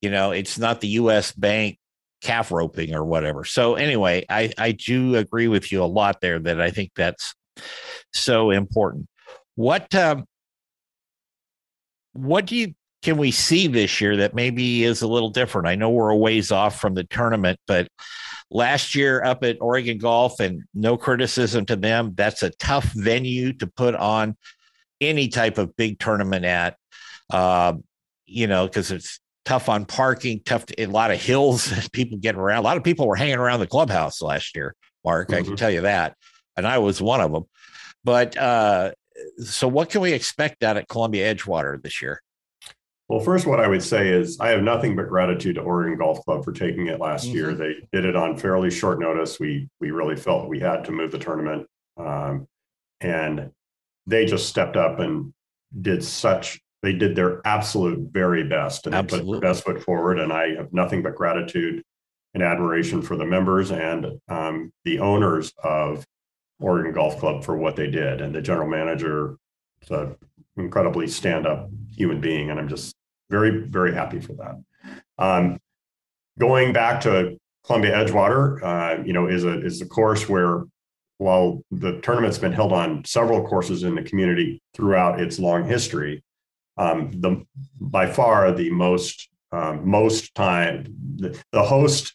You 0.00 0.10
know, 0.10 0.30
it's 0.30 0.58
not 0.58 0.80
the 0.80 0.88
U.S. 0.88 1.32
Bank 1.32 1.78
calf 2.20 2.50
roping 2.50 2.94
or 2.94 3.04
whatever. 3.04 3.44
So 3.44 3.74
anyway, 3.74 4.24
I 4.28 4.52
I 4.58 4.72
do 4.72 5.16
agree 5.16 5.48
with 5.48 5.70
you 5.72 5.82
a 5.82 5.86
lot 5.86 6.20
there 6.20 6.38
that 6.38 6.60
I 6.60 6.70
think 6.70 6.92
that's 6.96 7.34
so 8.12 8.50
important. 8.50 9.08
What 9.54 9.94
um, 9.94 10.24
what 12.12 12.46
do 12.46 12.56
you 12.56 12.74
can 13.02 13.16
we 13.16 13.30
see 13.30 13.66
this 13.68 14.00
year 14.00 14.16
that 14.16 14.34
maybe 14.34 14.84
is 14.84 15.02
a 15.02 15.08
little 15.08 15.30
different? 15.30 15.68
I 15.68 15.76
know 15.76 15.90
we're 15.90 16.10
a 16.10 16.16
ways 16.16 16.50
off 16.50 16.80
from 16.80 16.94
the 16.94 17.04
tournament, 17.04 17.60
but 17.66 17.88
last 18.50 18.94
year 18.94 19.22
up 19.22 19.44
at 19.44 19.60
Oregon 19.60 19.98
Golf, 19.98 20.40
and 20.40 20.64
no 20.74 20.96
criticism 20.96 21.66
to 21.66 21.76
them, 21.76 22.14
that's 22.16 22.42
a 22.42 22.50
tough 22.50 22.84
venue 22.94 23.52
to 23.54 23.66
put 23.66 23.94
on 23.94 24.36
any 25.00 25.28
type 25.28 25.58
of 25.58 25.76
big 25.76 25.98
tournament 25.98 26.44
at. 26.44 26.76
Um, 27.30 27.84
you 28.26 28.46
know, 28.46 28.66
because 28.66 28.90
it's 28.90 29.20
tough 29.44 29.68
on 29.68 29.84
parking, 29.86 30.42
tough 30.44 30.66
to, 30.66 30.82
a 30.82 30.86
lot 30.86 31.10
of 31.10 31.20
hills, 31.20 31.72
people 31.92 32.18
getting 32.18 32.40
around. 32.40 32.58
A 32.58 32.62
lot 32.62 32.76
of 32.76 32.84
people 32.84 33.06
were 33.06 33.16
hanging 33.16 33.36
around 33.38 33.60
the 33.60 33.66
clubhouse 33.66 34.20
last 34.20 34.54
year, 34.54 34.74
Mark. 35.04 35.32
I 35.32 35.42
can 35.42 35.54
Mhm. 35.54 35.56
tell 35.56 35.70
you 35.70 35.82
that, 35.82 36.14
and 36.56 36.66
I 36.66 36.78
was 36.78 37.00
one 37.00 37.20
of 37.20 37.32
them. 37.32 37.44
But 38.04 38.36
uh, 38.36 38.92
so, 39.38 39.66
what 39.68 39.90
can 39.90 40.00
we 40.00 40.12
expect 40.12 40.62
out 40.62 40.76
at 40.76 40.88
Columbia 40.88 41.34
Edgewater 41.34 41.82
this 41.82 42.00
year? 42.02 42.22
Well, 43.08 43.20
first, 43.20 43.46
what 43.46 43.58
I 43.58 43.66
would 43.68 43.82
say 43.82 44.08
is 44.10 44.38
I 44.38 44.50
have 44.50 44.62
nothing 44.62 44.94
but 44.94 45.08
gratitude 45.08 45.54
to 45.54 45.62
Oregon 45.62 45.96
Golf 45.98 46.22
Club 46.26 46.44
for 46.44 46.52
taking 46.52 46.88
it 46.88 47.00
last 47.00 47.24
year. 47.24 47.54
They 47.54 47.76
did 47.90 48.04
it 48.04 48.14
on 48.14 48.36
fairly 48.36 48.70
short 48.70 49.00
notice. 49.00 49.40
We 49.40 49.68
we 49.80 49.90
really 49.90 50.16
felt 50.16 50.48
we 50.48 50.60
had 50.60 50.84
to 50.84 50.92
move 50.92 51.10
the 51.10 51.18
tournament, 51.18 51.66
um, 51.96 52.46
and 53.00 53.50
they 54.06 54.26
just 54.26 54.46
stepped 54.48 54.76
up 54.76 54.98
and 55.00 55.32
did 55.80 56.04
such. 56.04 56.60
They 56.82 56.92
did 56.92 57.16
their 57.16 57.40
absolute 57.44 58.10
very 58.12 58.44
best, 58.44 58.86
and 58.86 58.94
they 58.94 59.18
put 59.18 59.26
their 59.26 59.40
best 59.40 59.64
foot 59.64 59.82
forward. 59.82 60.18
And 60.18 60.32
I 60.32 60.54
have 60.54 60.72
nothing 60.72 61.02
but 61.02 61.16
gratitude 61.16 61.82
and 62.34 62.42
admiration 62.42 63.02
for 63.02 63.16
the 63.16 63.24
members 63.24 63.70
and 63.70 64.20
um, 64.28 64.72
the 64.84 65.00
owners 65.00 65.52
of 65.62 66.06
Oregon 66.60 66.92
Golf 66.92 67.18
Club 67.18 67.44
for 67.44 67.56
what 67.56 67.76
they 67.76 67.88
did, 67.90 68.20
and 68.20 68.34
the 68.34 68.42
general 68.42 68.68
manager, 68.68 69.36
is 69.82 69.90
a 69.90 70.16
incredibly 70.56 71.06
stand-up 71.06 71.70
human 71.96 72.20
being, 72.20 72.50
and 72.50 72.58
I'm 72.58 72.68
just 72.68 72.94
very, 73.30 73.62
very 73.66 73.94
happy 73.94 74.20
for 74.20 74.34
that. 74.34 74.56
Um, 75.18 75.58
going 76.38 76.72
back 76.72 77.00
to 77.02 77.38
Columbia 77.64 77.92
Edgewater, 77.92 78.62
uh, 78.62 79.02
you 79.02 79.12
know, 79.12 79.26
is 79.26 79.44
a 79.44 79.64
is 79.64 79.80
a 79.80 79.86
course 79.86 80.28
where 80.28 80.64
while 81.18 81.62
the 81.70 82.00
tournament's 82.00 82.38
been 82.38 82.52
held 82.52 82.72
on 82.72 83.04
several 83.04 83.46
courses 83.46 83.82
in 83.82 83.94
the 83.94 84.02
community 84.02 84.62
throughout 84.74 85.20
its 85.20 85.38
long 85.38 85.66
history, 85.66 86.22
um, 86.78 87.10
the 87.12 87.44
by 87.80 88.06
far 88.06 88.52
the 88.52 88.70
most 88.70 89.28
um, 89.52 89.88
most 89.88 90.34
time 90.34 90.86
the, 91.16 91.38
the 91.52 91.62
host 91.62 92.14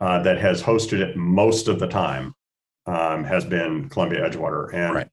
uh, 0.00 0.22
that 0.22 0.38
has 0.38 0.62
hosted 0.62 1.00
it 1.00 1.16
most 1.16 1.68
of 1.68 1.78
the 1.78 1.88
time 1.88 2.34
um, 2.86 3.24
has 3.24 3.44
been 3.44 3.88
Columbia 3.88 4.28
Edgewater, 4.28 4.72
and 4.72 4.94
Right. 4.94 5.08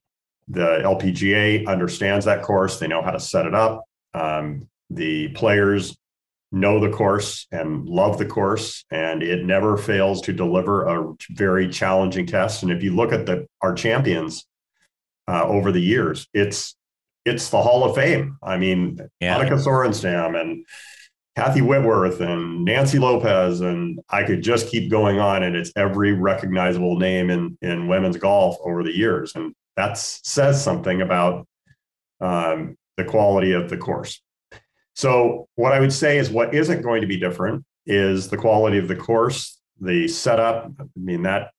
the 0.48 0.80
LPGA 0.84 1.68
understands 1.68 2.26
that 2.26 2.44
course. 2.44 2.80
They 2.80 2.88
know 2.88 3.02
how 3.02 3.12
to 3.12 3.20
set 3.20 3.46
it 3.46 3.56
up. 3.56 3.84
Um, 4.14 4.70
the 4.90 5.30
players 5.30 5.98
know 6.52 6.80
the 6.80 6.90
course 6.90 7.48
and 7.52 7.86
love 7.90 8.18
the 8.18 8.26
course, 8.26 8.86
and 8.92 9.24
it 9.24 9.44
never 9.44 9.76
fails 9.76 10.22
to 10.22 10.34
deliver 10.34 10.86
a 10.86 11.14
very 11.32 11.68
challenging 11.68 12.26
test. 12.26 12.64
And 12.64 12.72
if 12.72 12.82
you 12.84 12.96
look 12.96 13.12
at 13.12 13.26
the 13.26 13.48
our 13.62 13.74
champions 13.74 14.46
uh, 15.28 15.44
over 15.46 15.72
the 15.72 15.82
years, 15.82 16.28
it's 16.34 16.76
it's 17.26 17.50
the 17.50 17.62
Hall 17.62 17.84
of 17.84 17.96
Fame. 17.96 18.38
I 18.42 18.58
mean, 18.58 19.00
Yeah. 19.20 19.40
Annika 19.40 19.60
Sorenstam 19.62 20.40
and 20.40 20.66
Kathy 21.36 21.62
Whitworth 21.62 22.22
and 22.22 22.64
Nancy 22.64 22.98
Lopez, 22.98 23.60
and 23.60 24.00
I 24.10 24.24
could 24.24 24.42
just 24.42 24.70
keep 24.70 24.90
going 24.90 25.20
on. 25.20 25.44
And 25.44 25.56
it's 25.56 25.72
every 25.76 26.14
recognizable 26.14 26.98
name 26.98 27.30
in 27.30 27.58
in 27.62 27.88
women's 27.88 28.18
golf 28.18 28.58
over 28.64 28.84
the 28.84 28.96
years, 28.96 29.34
and 29.36 29.54
that 29.76 29.98
says 29.98 30.64
something 30.64 31.02
about 31.02 31.46
um, 32.22 32.78
the 32.96 33.04
quality 33.04 33.52
of 33.52 33.70
the 33.70 33.78
course. 33.78 34.22
So, 34.94 35.48
what 35.56 35.74
I 35.74 35.82
would 35.82 35.92
say 35.92 36.18
is, 36.18 36.30
what 36.30 36.56
isn't 36.56 36.82
going 36.82 37.02
to 37.02 37.08
be 37.08 37.18
different 37.18 37.66
is 37.86 38.30
the 38.30 38.38
quality 38.38 38.78
of 38.78 38.88
the 38.88 38.96
course, 38.96 39.60
the 39.82 40.08
setup. 40.08 40.72
I 40.80 40.84
mean 40.96 41.24
that 41.24 41.52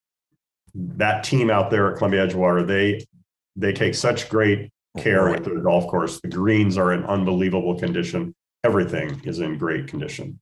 that 0.75 1.25
team 1.25 1.51
out 1.51 1.71
there 1.71 1.91
at 1.91 1.99
Columbia 1.99 2.27
Edgewater, 2.27 2.67
they 2.67 3.05
they 3.57 3.73
take 3.73 3.95
such 3.95 4.31
great 4.31 4.71
care 4.97 5.31
with 5.31 5.45
the 5.45 5.61
golf 5.61 5.87
course. 5.89 6.21
The 6.21 6.29
greens 6.29 6.79
are 6.79 6.93
in 6.93 7.05
unbelievable 7.05 7.79
condition. 7.79 8.35
Everything 8.65 9.21
is 9.25 9.41
in 9.41 9.59
great 9.59 9.87
condition. 9.87 10.41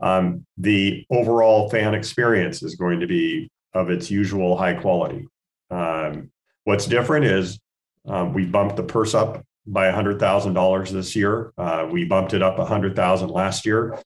Um, 0.00 0.46
the 0.56 1.04
overall 1.10 1.68
fan 1.70 1.94
experience 1.94 2.62
is 2.62 2.76
going 2.76 3.00
to 3.00 3.06
be 3.06 3.50
of 3.74 3.90
its 3.90 4.10
usual 4.10 4.56
high 4.56 4.74
quality. 4.74 5.26
Um, 5.70 6.30
what's 6.64 6.86
different 6.86 7.26
is 7.26 7.58
um, 8.06 8.32
we 8.32 8.44
bumped 8.44 8.76
the 8.76 8.82
purse 8.82 9.14
up 9.14 9.44
by 9.66 9.90
$100,000 9.90 10.90
this 10.90 11.14
year. 11.14 11.52
Uh, 11.58 11.86
we 11.90 12.04
bumped 12.04 12.32
it 12.32 12.42
up 12.42 12.58
100,000 12.58 13.28
last 13.28 13.66
year. 13.66 13.98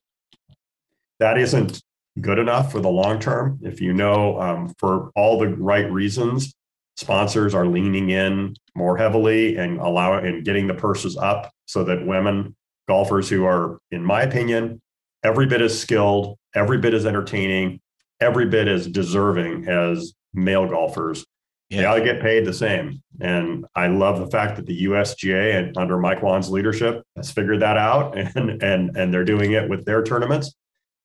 That 1.20 1.38
isn't 1.38 1.82
good 2.20 2.38
enough 2.38 2.72
for 2.72 2.80
the 2.80 2.88
long 2.88 3.20
term. 3.20 3.60
If 3.62 3.80
you 3.80 3.92
know, 3.92 4.40
um, 4.40 4.74
for 4.78 5.10
all 5.14 5.38
the 5.38 5.48
right 5.48 5.90
reasons, 5.90 6.54
sponsors 6.96 7.55
are 7.55 7.66
leaning 7.66 8.11
in 8.11 8.55
more 8.74 8.96
heavily 8.96 9.57
and 9.57 9.78
allowing 9.81 10.26
and 10.26 10.44
getting 10.44 10.66
the 10.66 10.74
purses 10.74 11.16
up 11.16 11.50
so 11.66 11.85
that 11.85 12.07
women 12.07 12.55
golfers 12.88 13.28
who 13.28 13.44
are, 13.44 13.78
in 13.90 14.05
my 14.05 14.22
opinion, 14.22 14.81
every 15.22 15.46
bit 15.46 15.61
as 15.62 15.78
skilled, 15.78 16.37
every 16.55 16.78
bit 16.78 16.94
as 16.94 17.07
entertaining, 17.07 17.81
every 18.20 18.46
bit 18.46 18.68
as 18.68 18.87
deserving 18.87 19.68
as 19.68 20.12
male 20.35 20.68
golfers. 20.68 21.24
They 21.70 21.78
Yeah. 21.78 21.92
ought 21.92 21.96
to 21.98 22.05
get 22.05 22.20
paid 22.20 22.44
the 22.44 22.52
same. 22.52 23.00
And 23.20 23.64
I 23.74 23.87
love 23.87 24.18
the 24.18 24.26
fact 24.26 24.57
that 24.57 24.66
the 24.66 24.83
USGA 24.85 25.57
and 25.59 25.76
under 25.78 25.96
Mike 25.98 26.22
Whan's 26.22 26.50
leadership 26.50 27.02
has 27.16 27.31
figured 27.31 27.61
that 27.61 27.78
out 27.78 28.16
and 28.37 28.62
and 28.62 28.96
and 28.96 29.14
they're 29.14 29.24
doing 29.24 29.52
it 29.52 29.68
with 29.70 29.85
their 29.87 30.02
tournaments. 30.02 30.52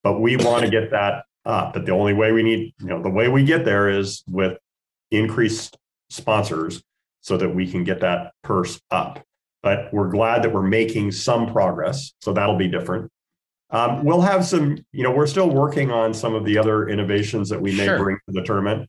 But 0.02 0.20
we 0.20 0.36
want 0.36 0.64
to 0.64 0.70
get 0.70 0.90
that 0.90 1.24
up. 1.46 1.72
But 1.72 1.86
the 1.86 1.92
only 1.92 2.12
way 2.12 2.32
we 2.32 2.42
need, 2.42 2.74
you 2.80 2.86
know, 2.86 3.02
the 3.02 3.08
way 3.10 3.28
we 3.28 3.44
get 3.44 3.64
there 3.64 3.88
is 3.88 4.22
with 4.28 4.58
increased 5.10 5.76
sponsors 6.10 6.82
so 7.20 7.36
that 7.36 7.48
we 7.48 7.70
can 7.70 7.84
get 7.84 8.00
that 8.00 8.32
purse 8.42 8.80
up. 8.90 9.22
But 9.62 9.92
we're 9.92 10.08
glad 10.08 10.42
that 10.42 10.52
we're 10.52 10.62
making 10.62 11.12
some 11.12 11.50
progress. 11.52 12.12
So 12.20 12.32
that'll 12.32 12.56
be 12.56 12.68
different. 12.68 13.10
Um, 13.70 14.04
we'll 14.04 14.22
have 14.22 14.46
some, 14.46 14.78
you 14.92 15.02
know, 15.02 15.10
we're 15.10 15.26
still 15.26 15.50
working 15.50 15.90
on 15.90 16.14
some 16.14 16.34
of 16.34 16.44
the 16.44 16.56
other 16.56 16.88
innovations 16.88 17.48
that 17.50 17.60
we 17.60 17.76
may 17.76 17.84
Sure. 17.84 17.98
bring 17.98 18.16
to 18.28 18.32
the 18.32 18.42
tournament. 18.42 18.88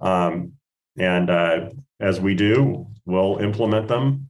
Um, 0.00 0.52
and 0.98 1.30
uh, 1.30 1.70
as 2.00 2.20
we 2.20 2.34
do, 2.34 2.86
we'll 3.04 3.38
implement 3.38 3.88
them. 3.88 4.28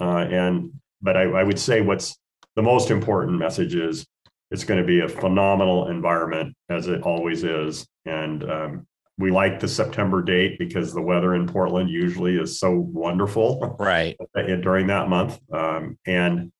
Uh, 0.00 0.26
and, 0.30 0.72
but 1.02 1.16
I, 1.16 1.22
I 1.22 1.42
would 1.42 1.58
say 1.58 1.80
what's 1.80 2.16
the 2.54 2.62
most 2.62 2.90
important 2.90 3.38
message 3.38 3.74
is 3.74 4.06
it's 4.50 4.64
going 4.64 4.80
to 4.80 4.86
be 4.86 5.00
a 5.00 5.08
phenomenal 5.08 5.88
environment 5.88 6.54
as 6.68 6.86
it 6.86 7.02
always 7.02 7.42
is. 7.42 7.86
And 8.04 8.48
um, 8.48 8.86
we 9.18 9.30
like 9.30 9.60
the 9.60 9.68
September 9.68 10.22
date 10.22 10.58
because 10.58 10.92
the 10.92 11.00
weather 11.02 11.34
in 11.34 11.46
Portland 11.46 11.88
usually 11.88 12.36
is 12.36 12.58
so 12.58 12.72
wonderful 12.72 13.76
Right. 13.78 14.16
during 14.34 14.88
that 14.88 15.08
month. 15.08 15.38
Um, 15.52 15.98
and 16.06 16.50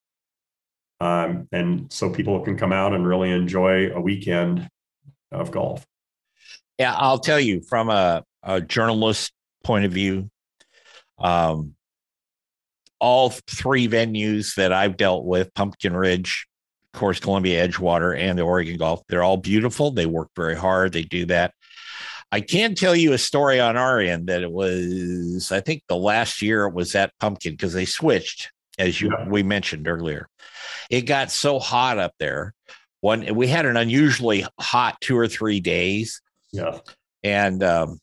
um, 1.00 1.48
and 1.52 1.92
so 1.92 2.10
people 2.10 2.40
can 2.40 2.56
come 2.56 2.72
out 2.72 2.94
and 2.94 3.06
really 3.06 3.30
enjoy 3.30 3.90
a 3.90 4.00
weekend 4.00 4.68
of 5.32 5.50
golf. 5.50 5.84
Yeah, 6.78 6.94
I'll 6.94 7.18
tell 7.18 7.40
you 7.40 7.60
from 7.60 7.90
a, 7.90 8.24
a 8.42 8.60
journalist 8.60 9.32
point 9.64 9.84
of 9.84 9.92
view, 9.92 10.30
um, 11.18 11.74
all 13.00 13.30
three 13.30 13.88
venues 13.88 14.54
that 14.54 14.72
I've 14.72 14.96
dealt 14.96 15.24
with, 15.24 15.52
Pumpkin 15.54 15.94
Ridge, 15.94 16.46
of 16.92 17.00
course, 17.00 17.20
Columbia 17.20 17.68
Edgewater, 17.68 18.16
and 18.16 18.38
the 18.38 18.42
Oregon 18.42 18.76
Golf, 18.76 19.02
they're 19.08 19.22
all 19.22 19.36
beautiful. 19.36 19.90
They 19.90 20.06
work 20.06 20.28
very 20.36 20.56
hard. 20.56 20.92
They 20.92 21.02
do 21.02 21.26
that. 21.26 21.53
I 22.34 22.40
can 22.40 22.74
tell 22.74 22.96
you 22.96 23.12
a 23.12 23.18
story 23.18 23.60
on 23.60 23.76
our 23.76 24.00
end 24.00 24.26
that 24.26 24.42
it 24.42 24.50
was, 24.50 25.52
I 25.52 25.60
think 25.60 25.84
the 25.88 25.94
last 25.96 26.42
year 26.42 26.64
it 26.66 26.74
was 26.74 26.96
at 26.96 27.12
Pumpkin 27.20 27.52
because 27.52 27.72
they 27.72 27.84
switched, 27.84 28.50
as 28.76 29.00
you 29.00 29.08
Yeah. 29.16 29.28
we 29.28 29.44
mentioned 29.44 29.86
earlier. 29.86 30.28
It 30.90 31.02
got 31.02 31.30
so 31.30 31.60
hot 31.60 31.96
up 31.98 32.12
there. 32.18 32.52
One, 33.02 33.32
we 33.36 33.46
had 33.46 33.66
an 33.66 33.76
unusually 33.76 34.44
hot 34.58 35.00
two 35.00 35.16
or 35.16 35.28
three 35.28 35.60
days 35.60 36.20
Yeah. 36.50 36.80
and 37.22 37.62
um, 37.62 38.00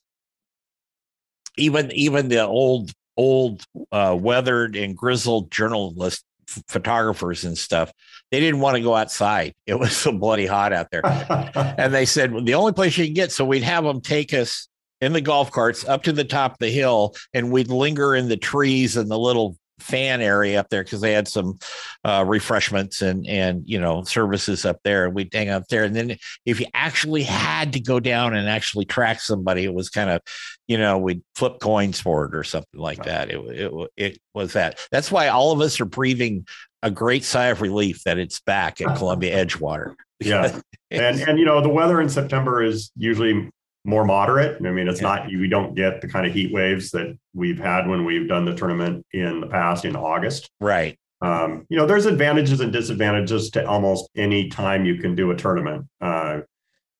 even 1.57 1.91
even 1.91 2.29
the 2.29 2.45
old 2.47 2.93
old 3.17 3.65
uh, 3.91 4.15
weathered 4.17 4.77
and 4.77 4.95
grizzled 4.95 5.51
journalist 5.51 6.23
photographers 6.67 7.43
and 7.43 7.57
stuff 7.57 7.91
they 8.31 8.39
didn't 8.39 8.61
want 8.61 8.77
to 8.77 8.81
go 8.81 8.95
outside. 8.95 9.53
It 9.65 9.75
was 9.75 9.95
so 9.95 10.11
bloody 10.13 10.45
hot 10.45 10.73
out 10.73 10.89
there. 10.89 11.01
And 11.77 11.93
they 11.93 12.05
said 12.05 12.31
well, 12.31 12.43
the 12.43 12.53
only 12.53 12.73
place 12.73 12.97
you 12.97 13.05
can 13.05 13.13
get 13.13 13.31
so 13.31 13.43
we'd 13.43 13.63
have 13.63 13.83
them 13.83 14.01
take 14.01 14.33
us 14.33 14.67
in 15.01 15.13
the 15.13 15.21
golf 15.21 15.51
carts 15.51 15.85
up 15.85 16.03
to 16.03 16.11
the 16.11 16.23
top 16.23 16.53
of 16.53 16.57
the 16.59 16.69
hill 16.69 17.15
and 17.33 17.51
we'd 17.51 17.69
linger 17.69 18.15
in 18.15 18.29
the 18.29 18.37
trees 18.37 18.95
and 18.95 19.09
the 19.09 19.17
little 19.17 19.57
fan 19.81 20.21
area 20.21 20.59
up 20.59 20.69
there 20.69 20.83
because 20.83 21.01
they 21.01 21.11
had 21.11 21.27
some 21.27 21.57
uh, 22.05 22.23
refreshments 22.27 23.01
and 23.01 23.27
and 23.27 23.63
you 23.65 23.79
know 23.79 24.03
services 24.03 24.63
up 24.65 24.79
there 24.83 25.05
and 25.05 25.13
we'd 25.15 25.33
hang 25.33 25.49
out 25.49 25.67
there 25.69 25.83
and 25.83 25.95
then 25.95 26.15
if 26.45 26.59
you 26.59 26.65
actually 26.73 27.23
had 27.23 27.73
to 27.73 27.79
go 27.79 27.99
down 27.99 28.35
and 28.35 28.47
actually 28.47 28.85
track 28.85 29.19
somebody 29.19 29.63
it 29.63 29.73
was 29.73 29.89
kind 29.89 30.09
of 30.09 30.21
you 30.67 30.77
know 30.77 30.97
we'd 30.97 31.21
flip 31.35 31.59
coins 31.59 31.99
for 31.99 32.25
it 32.25 32.35
or 32.35 32.43
something 32.43 32.79
like 32.79 32.99
Right. 32.99 33.07
that 33.07 33.29
it, 33.31 33.39
it 33.39 33.91
it 33.97 34.19
was 34.33 34.53
that 34.53 34.79
that's 34.91 35.11
why 35.11 35.27
all 35.27 35.51
of 35.51 35.61
us 35.61 35.79
are 35.81 35.85
breathing 35.85 36.45
a 36.83 36.91
great 36.91 37.23
sigh 37.23 37.47
of 37.47 37.61
relief 37.61 38.03
that 38.03 38.17
it's 38.17 38.39
back 38.39 38.81
at 38.81 38.95
Columbia 38.97 39.45
Edgewater 39.45 39.95
yeah. 40.19 40.59
And 40.91 41.21
and 41.21 41.39
you 41.39 41.45
know 41.45 41.61
the 41.61 41.69
weather 41.69 42.01
in 42.01 42.09
September 42.09 42.61
is 42.61 42.91
usually 42.97 43.49
more 43.83 44.05
moderate. 44.05 44.57
I 44.63 44.71
mean, 44.71 44.87
it's 44.87 45.01
Yeah. 45.01 45.07
not 45.07 45.31
you 45.31 45.47
don't 45.47 45.75
get 45.75 46.01
the 46.01 46.07
kind 46.07 46.25
of 46.25 46.33
heat 46.33 46.53
waves 46.53 46.91
that 46.91 47.17
we've 47.33 47.59
had 47.59 47.87
when 47.87 48.05
we've 48.05 48.27
done 48.27 48.45
the 48.45 48.55
tournament 48.55 49.05
in 49.13 49.41
the 49.41 49.47
past 49.47 49.85
in 49.85 49.95
August. 49.95 50.49
right 50.59 50.97
um, 51.23 51.67
you 51.69 51.77
know, 51.77 51.85
there's 51.85 52.07
advantages 52.07 52.61
and 52.61 52.73
disadvantages 52.73 53.51
to 53.51 53.63
almost 53.67 54.09
any 54.15 54.49
time 54.49 54.85
you 54.85 54.95
can 54.95 55.13
do 55.13 55.29
a 55.29 55.35
tournament. 55.35 55.85
Uh, 56.01 56.39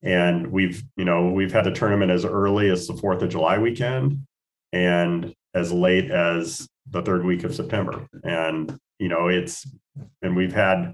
and 0.03 0.51
we've, 0.51 0.83
you 0.95 1.05
know, 1.05 1.31
we've 1.31 1.51
had 1.51 1.63
the 1.65 1.71
tournament 1.71 2.11
as 2.11 2.23
early 2.23 2.69
as 2.69 2.85
the 2.85 2.93
Fourth 2.93 3.23
of 3.23 3.29
July 3.29 3.57
weekend, 3.57 4.19
and 4.73 5.33
as 5.55 5.71
late 5.71 6.11
as 6.11 6.67
the 6.91 7.01
third 7.01 7.25
week 7.25 7.43
of 7.43 7.55
September. 7.55 8.07
And 8.23 8.77
you 8.99 9.09
know, 9.09 9.27
it's 9.27 9.65
and 10.21 10.35
we've 10.35 10.53
had 10.53 10.93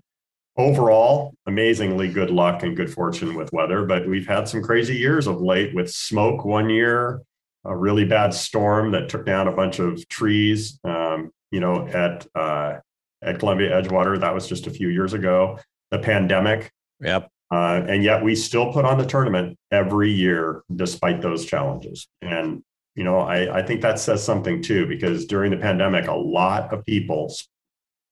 overall 0.57 1.33
amazingly 1.45 2.07
good 2.07 2.29
luck 2.29 2.63
and 2.63 2.75
good 2.75 2.91
fortune 2.91 3.35
with 3.35 3.51
weather, 3.53 3.85
but 3.85 4.07
we've 4.07 4.27
had 4.27 4.47
some 4.47 4.61
crazy 4.61 4.95
years 4.95 5.27
of 5.27 5.41
late 5.41 5.73
with 5.75 5.91
smoke 5.91 6.45
one 6.45 6.69
year, 6.69 7.21
a 7.65 7.75
really 7.75 8.05
bad 8.05 8.33
storm 8.33 8.91
that 8.91 9.09
took 9.09 9.25
down 9.25 9.47
a 9.47 9.51
bunch 9.51 9.79
of 9.79 10.07
trees. 10.09 10.79
Um, 10.83 11.31
you 11.51 11.61
know, 11.61 11.87
at 11.87 12.27
uh, 12.35 12.79
at 13.21 13.39
Columbia 13.39 13.71
Edgewater. 13.71 14.19
That 14.19 14.33
was 14.33 14.47
just 14.47 14.67
a 14.67 14.71
few 14.71 14.89
years 14.89 15.13
ago. 15.13 15.59
The 15.91 15.99
pandemic, 15.99 16.71
yep 16.99 17.29
uh, 17.51 17.81
and 17.87 18.03
yet 18.03 18.23
we 18.23 18.35
still 18.35 18.73
put 18.73 18.85
on 18.85 18.97
the 18.97 19.05
tournament 19.05 19.57
every 19.71 20.11
year 20.11 20.63
despite 20.75 21.21
those 21.21 21.45
challenges. 21.45 22.07
And 22.21 22.63
you 22.95 23.03
know, 23.03 23.19
I, 23.19 23.59
I 23.59 23.61
think 23.63 23.81
that 23.81 23.99
says 23.99 24.23
something 24.23 24.61
too, 24.61 24.87
because 24.87 25.25
during 25.27 25.51
the 25.51 25.57
pandemic, 25.57 26.07
a 26.07 26.15
lot 26.15 26.73
of 26.73 26.83
people 26.83 27.31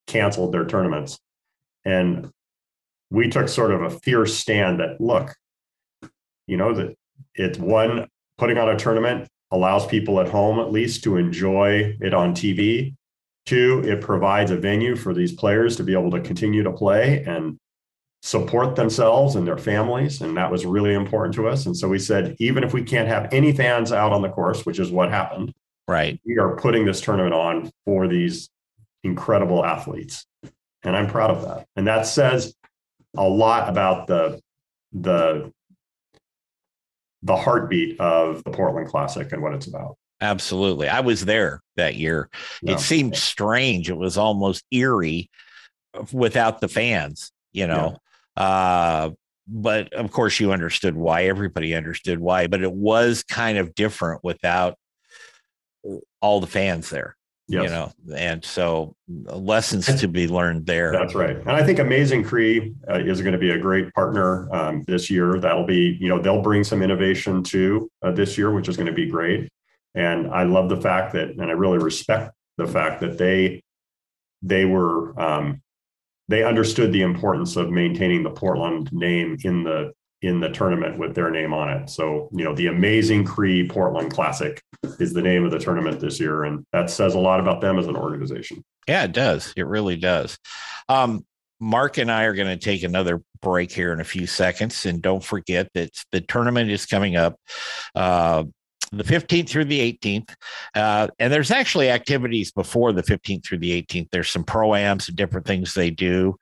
canceled 0.06 0.52
their 0.52 0.64
tournaments, 0.64 1.18
and 1.84 2.30
we 3.10 3.28
took 3.28 3.48
sort 3.48 3.72
of 3.72 3.82
a 3.82 3.90
fierce 3.90 4.36
stand 4.36 4.80
that 4.80 5.00
look, 5.00 5.34
you 6.46 6.56
know, 6.56 6.74
that 6.74 6.94
it's 7.34 7.58
one 7.58 8.08
putting 8.38 8.58
on 8.58 8.68
a 8.68 8.76
tournament 8.76 9.28
allows 9.50 9.86
people 9.86 10.20
at 10.20 10.28
home 10.28 10.58
at 10.58 10.72
least 10.72 11.04
to 11.04 11.16
enjoy 11.16 11.96
it 12.00 12.12
on 12.12 12.34
TV. 12.34 12.94
Two, 13.46 13.82
it 13.84 14.00
provides 14.00 14.50
a 14.50 14.56
venue 14.56 14.96
for 14.96 15.14
these 15.14 15.32
players 15.32 15.76
to 15.76 15.84
be 15.84 15.92
able 15.92 16.10
to 16.10 16.20
continue 16.20 16.64
to 16.64 16.72
play 16.72 17.22
and 17.24 17.56
support 18.22 18.74
themselves 18.74 19.36
and 19.36 19.46
their 19.46 19.56
families. 19.56 20.20
And 20.20 20.36
that 20.36 20.50
was 20.50 20.66
really 20.66 20.94
important 20.94 21.34
to 21.36 21.46
us. 21.46 21.66
And 21.66 21.76
so 21.76 21.88
we 21.88 22.00
said, 22.00 22.34
even 22.40 22.64
if 22.64 22.74
we 22.74 22.82
can't 22.82 23.06
have 23.06 23.32
any 23.32 23.52
fans 23.52 23.92
out 23.92 24.12
on 24.12 24.20
the 24.20 24.28
course, 24.28 24.66
which 24.66 24.80
is 24.80 24.90
what 24.90 25.10
happened, 25.10 25.52
right 25.86 26.18
we 26.26 26.36
are 26.38 26.56
putting 26.56 26.84
this 26.84 27.00
tournament 27.00 27.34
on 27.34 27.70
for 27.84 28.08
these 28.08 28.50
incredible 29.04 29.64
athletes. 29.64 30.26
And 30.82 30.96
I'm 30.96 31.06
proud 31.06 31.30
of 31.30 31.42
that. 31.42 31.66
And 31.76 31.86
that 31.86 32.06
says 32.06 32.54
a 33.16 33.28
lot 33.28 33.68
about 33.68 34.06
the 34.06 34.40
the 34.92 35.52
the 37.22 37.36
heartbeat 37.36 38.00
of 38.00 38.44
the 38.44 38.50
Portland 38.50 38.88
Classic 38.88 39.32
and 39.32 39.42
what 39.42 39.52
it's 39.52 39.66
about. 39.66 39.96
absolutely. 40.20 40.88
I 40.88 41.00
was 41.00 41.24
there 41.24 41.60
that 41.76 41.96
year. 41.96 42.30
Yeah. 42.62 42.74
it 42.74 42.80
seemed 42.80 43.16
strange. 43.16 43.90
It 43.90 43.96
was 43.96 44.16
almost 44.16 44.64
eerie 44.70 45.30
without 46.12 46.60
the 46.60 46.68
fans 46.68 47.32
you 47.56 47.66
know? 47.66 47.96
Uh 48.36 49.10
but 49.48 49.92
of 49.92 50.10
course 50.10 50.40
you 50.40 50.52
understood 50.52 50.96
why. 50.96 51.24
Everybody 51.24 51.74
understood 51.74 52.20
why 52.20 52.46
but 52.46 52.62
it 52.62 52.72
was 52.72 53.24
kind 53.24 53.58
of 53.58 53.74
different 53.74 54.22
without 54.22 54.76
all 56.20 56.40
the 56.40 56.46
fans 56.46 56.90
there 56.90 57.15
you 57.48 57.68
know 57.68 57.92
and 58.16 58.44
so 58.44 58.94
lessons 59.06 59.86
to 60.00 60.08
be 60.08 60.26
learned 60.26 60.66
there 60.66 60.90
That's 60.92 61.14
right. 61.14 61.36
And 61.36 61.50
I 61.50 61.64
think 61.64 61.78
Amazing 61.78 62.24
Cree 62.24 62.74
uh, 62.90 62.98
is 62.98 63.20
going 63.20 63.32
to 63.32 63.38
be 63.38 63.50
a 63.50 63.58
great 63.58 63.92
partner 63.94 64.52
um, 64.54 64.82
this 64.86 65.10
year. 65.10 65.38
That'll 65.38 65.66
be, 65.66 65.96
you 66.00 66.08
know, 66.08 66.20
they'll 66.20 66.42
bring 66.42 66.64
some 66.64 66.82
innovation 66.82 67.42
too 67.42 67.90
uh, 68.02 68.12
this 68.12 68.36
year, 68.36 68.50
which 68.52 68.68
is 68.68 68.76
going 68.76 68.86
to 68.86 68.92
be 68.92 69.06
great. 69.06 69.48
And 69.94 70.28
I 70.28 70.44
love 70.44 70.68
the 70.68 70.80
fact 70.80 71.12
that, 71.14 71.30
and 71.30 71.42
I 71.42 71.52
really 71.52 71.78
respect 71.78 72.32
the 72.58 72.66
fact 72.66 73.00
that 73.00 73.18
they, 73.18 73.62
they 74.42 74.64
were, 74.64 75.18
um, 75.20 75.62
they 76.28 76.42
understood 76.42 76.92
the 76.92 77.02
importance 77.02 77.56
of 77.56 77.70
maintaining 77.70 78.22
the 78.22 78.30
Portland 78.30 78.92
name 78.92 79.36
in 79.44 79.62
the 79.62 79.92
in 80.26 80.40
the 80.40 80.50
tournament 80.50 80.98
with 80.98 81.14
their 81.14 81.30
name 81.30 81.52
on 81.52 81.70
it. 81.70 81.90
So, 81.90 82.28
you 82.32 82.44
know, 82.44 82.54
the 82.54 82.66
AmazingCre 82.66 83.70
Portland 83.70 84.12
Classic 84.12 84.62
is 84.98 85.12
the 85.12 85.22
name 85.22 85.44
of 85.44 85.50
the 85.50 85.58
tournament 85.58 86.00
this 86.00 86.20
year, 86.20 86.44
and 86.44 86.64
that 86.72 86.90
says 86.90 87.14
a 87.14 87.18
lot 87.18 87.40
about 87.40 87.60
them 87.60 87.78
as 87.78 87.86
an 87.86 87.96
organization. 87.96 88.64
Yeah, 88.88 89.04
it 89.04 89.12
does. 89.12 89.52
It 89.56 89.66
really 89.66 89.96
does. 89.96 90.38
Um, 90.88 91.24
Mark 91.58 91.98
and 91.98 92.10
I 92.10 92.24
are 92.24 92.34
going 92.34 92.48
to 92.48 92.62
take 92.62 92.82
another 92.82 93.22
break 93.40 93.72
here 93.72 93.92
in 93.92 94.00
a 94.00 94.04
few 94.04 94.26
seconds. 94.26 94.86
And 94.86 95.00
don't 95.00 95.24
forget 95.24 95.70
that 95.74 95.90
the 96.12 96.20
tournament 96.20 96.70
is 96.70 96.86
coming 96.86 97.16
up 97.16 97.36
uh, 97.94 98.44
the 98.92 99.04
15th 99.04 99.48
through 99.48 99.64
the 99.66 99.92
18th. 99.92 100.34
Uh, 100.74 101.08
and 101.18 101.32
there's 101.32 101.50
actually 101.50 101.90
activities 101.90 102.52
before 102.52 102.92
the 102.92 103.02
15th 103.02 103.44
through 103.44 103.58
the 103.58 103.82
18th. 103.82 104.08
There's 104.10 104.30
some 104.30 104.44
pro-ams 104.44 105.08
and 105.08 105.16
different 105.16 105.46
things 105.46 105.74
they 105.74 105.90
do. 105.90 106.36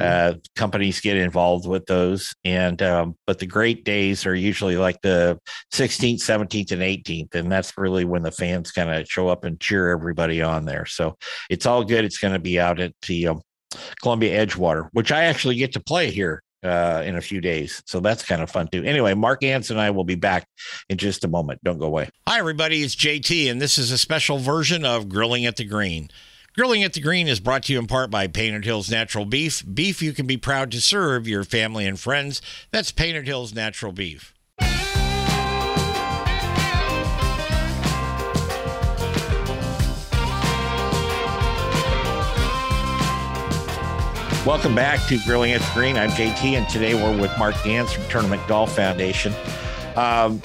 Uh, 0.00 0.34
companies 0.56 1.00
get 1.00 1.16
involved 1.16 1.66
with 1.66 1.86
those. 1.86 2.34
And, 2.44 2.80
um, 2.82 3.16
but 3.26 3.38
the 3.38 3.46
great 3.46 3.84
days 3.84 4.26
are 4.26 4.34
usually 4.34 4.76
like 4.76 5.00
the 5.02 5.38
16th, 5.72 6.20
17th, 6.20 6.72
and 6.72 6.82
18th. 6.82 7.34
And 7.34 7.50
that's 7.50 7.76
really 7.76 8.04
when 8.04 8.22
the 8.22 8.32
fans 8.32 8.70
kind 8.70 8.90
of 8.90 9.08
show 9.08 9.28
up 9.28 9.44
and 9.44 9.60
cheer 9.60 9.90
everybody 9.90 10.42
on 10.42 10.64
there. 10.64 10.86
So 10.86 11.16
it's 11.50 11.66
all 11.66 11.84
good. 11.84 12.04
It's 12.04 12.18
going 12.18 12.34
to 12.34 12.40
be 12.40 12.60
out 12.60 12.80
at 12.80 12.94
the 13.06 13.28
um, 13.28 13.42
Columbia 14.02 14.46
Edgewater, 14.46 14.88
which 14.92 15.12
I 15.12 15.24
actually 15.24 15.56
get 15.56 15.72
to 15.72 15.80
play 15.80 16.10
here 16.10 16.42
uh, 16.62 17.02
in 17.04 17.16
a 17.16 17.20
few 17.20 17.40
days. 17.40 17.82
So 17.86 18.00
that's 18.00 18.24
kind 18.24 18.42
of 18.42 18.50
fun 18.50 18.68
too. 18.68 18.82
Anyway, 18.84 19.14
Mark 19.14 19.40
Ganz 19.40 19.70
and 19.70 19.80
I 19.80 19.90
will 19.90 20.04
be 20.04 20.14
back 20.14 20.46
in 20.88 20.96
just 20.96 21.24
a 21.24 21.28
moment. 21.28 21.62
Don't 21.62 21.78
go 21.78 21.86
away. 21.86 22.08
Hi, 22.26 22.38
everybody. 22.38 22.82
It's 22.82 22.96
JT, 22.96 23.50
and 23.50 23.60
this 23.60 23.78
is 23.78 23.90
a 23.92 23.98
special 23.98 24.38
version 24.38 24.84
of 24.84 25.08
Grilling 25.08 25.46
at 25.46 25.56
the 25.56 25.64
Green. 25.64 26.10
Grilling 26.54 26.82
at 26.82 26.92
the 26.92 27.00
Green 27.00 27.28
is 27.28 27.38
brought 27.38 27.64
to 27.64 27.72
you 27.72 27.78
in 27.78 27.86
part 27.86 28.10
by 28.10 28.26
Painted 28.26 28.64
Hills 28.64 28.90
Natural 28.90 29.24
Beef. 29.24 29.62
Beef 29.72 30.02
you 30.02 30.12
can 30.12 30.26
be 30.26 30.36
proud 30.36 30.72
to 30.72 30.80
serve 30.80 31.28
your 31.28 31.44
family 31.44 31.86
and 31.86 32.00
friends. 32.00 32.42
That's 32.72 32.90
Painted 32.90 33.26
Hills 33.26 33.54
Natural 33.54 33.92
Beef. 33.92 34.34
Welcome 44.48 44.74
back 44.74 45.06
to 45.08 45.18
Grilling 45.26 45.52
at 45.52 45.60
the 45.60 45.70
Green. 45.74 45.98
I'm 45.98 46.08
JT, 46.08 46.56
and 46.56 46.66
today 46.70 46.94
we're 46.94 47.20
with 47.20 47.30
Mark 47.38 47.54
Ganz 47.64 47.92
from 47.92 48.08
Tournament 48.08 48.40
Golf 48.48 48.74
Foundation. 48.74 49.34
Um, 49.94 50.40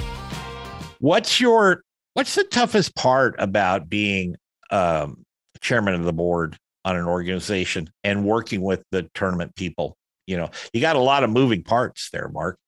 what's 0.99 1.39
your 1.39 1.83
what's 2.13 2.35
the 2.35 2.43
toughest 2.43 2.97
part 2.97 3.33
about 3.39 3.87
being 3.87 4.35
um, 4.71 5.23
chairman 5.61 5.93
of 5.93 6.03
the 6.03 6.11
board 6.11 6.57
on 6.83 6.97
an 6.97 7.05
organization 7.05 7.89
and 8.03 8.25
working 8.25 8.59
with 8.61 8.83
the 8.91 9.09
tournament 9.13 9.55
people. 9.55 9.95
You 10.27 10.35
know, 10.35 10.49
you 10.73 10.81
got 10.81 10.97
a 10.97 10.99
lot 10.99 11.23
of 11.23 11.29
moving 11.29 11.63
parts 11.63 12.09
there, 12.11 12.27
Mark. 12.27 12.59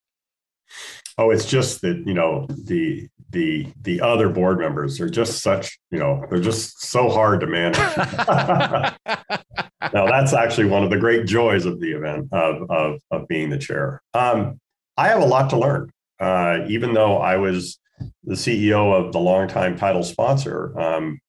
Oh, 1.18 1.32
it's 1.32 1.46
just 1.46 1.82
that 1.82 2.04
you 2.06 2.14
know 2.14 2.48
the 2.50 3.08
the 3.30 3.68
the 3.82 4.02
other 4.02 4.30
board 4.30 4.60
members 4.60 5.00
are 5.00 5.10
just 5.10 5.42
such 5.42 5.80
you 5.92 6.00
know 6.00 6.26
they're 6.30 6.40
just 6.40 6.82
so 6.82 7.10
hard 7.10 7.40
to 7.42 7.48
manage. 7.48 7.78
now 9.94 10.06
that's 10.08 10.34
actually 10.34 10.68
one 10.68 10.84
of 10.84 10.90
the 10.90 10.98
great 10.98 11.26
joys 11.26 11.66
of 11.66 11.80
the 11.80 11.92
event 11.92 12.28
of 12.32 12.70
of, 12.70 13.00
of 13.12 13.28
being 13.28 13.50
the 13.50 13.58
chair. 13.58 14.02
Um, 14.14 14.60
I 14.98 15.08
have 15.10 15.22
a 15.22 15.26
lot 15.26 15.50
to 15.52 15.58
learn, 15.58 15.92
uh, 16.20 16.60
even 16.68 16.94
though 16.94 17.18
I 17.18 17.38
was 17.38 17.80
the 18.24 18.36
CEO 18.36 18.94
of 18.94 19.14
the 19.14 19.20
longtime 19.20 19.78
title 19.78 20.04
sponsor. 20.04 20.78
Um, 20.80 21.20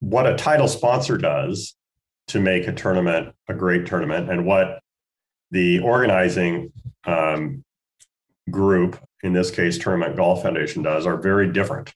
what 0.00 0.26
a 0.26 0.36
title 0.36 0.68
sponsor 0.68 1.16
does 1.18 1.74
to 2.28 2.40
make 2.40 2.68
a 2.68 2.72
tournament 2.72 3.34
a 3.48 3.54
great 3.54 3.86
tournament 3.86 4.30
and 4.30 4.44
what 4.44 4.80
the 5.50 5.80
organizing 5.80 6.72
um, 7.04 7.64
group, 8.50 8.98
in 9.22 9.32
this 9.32 9.50
case, 9.50 9.78
Tournament 9.78 10.16
Golf 10.16 10.42
Foundation, 10.42 10.82
does 10.82 11.06
are 11.06 11.16
very 11.16 11.52
different. 11.52 11.92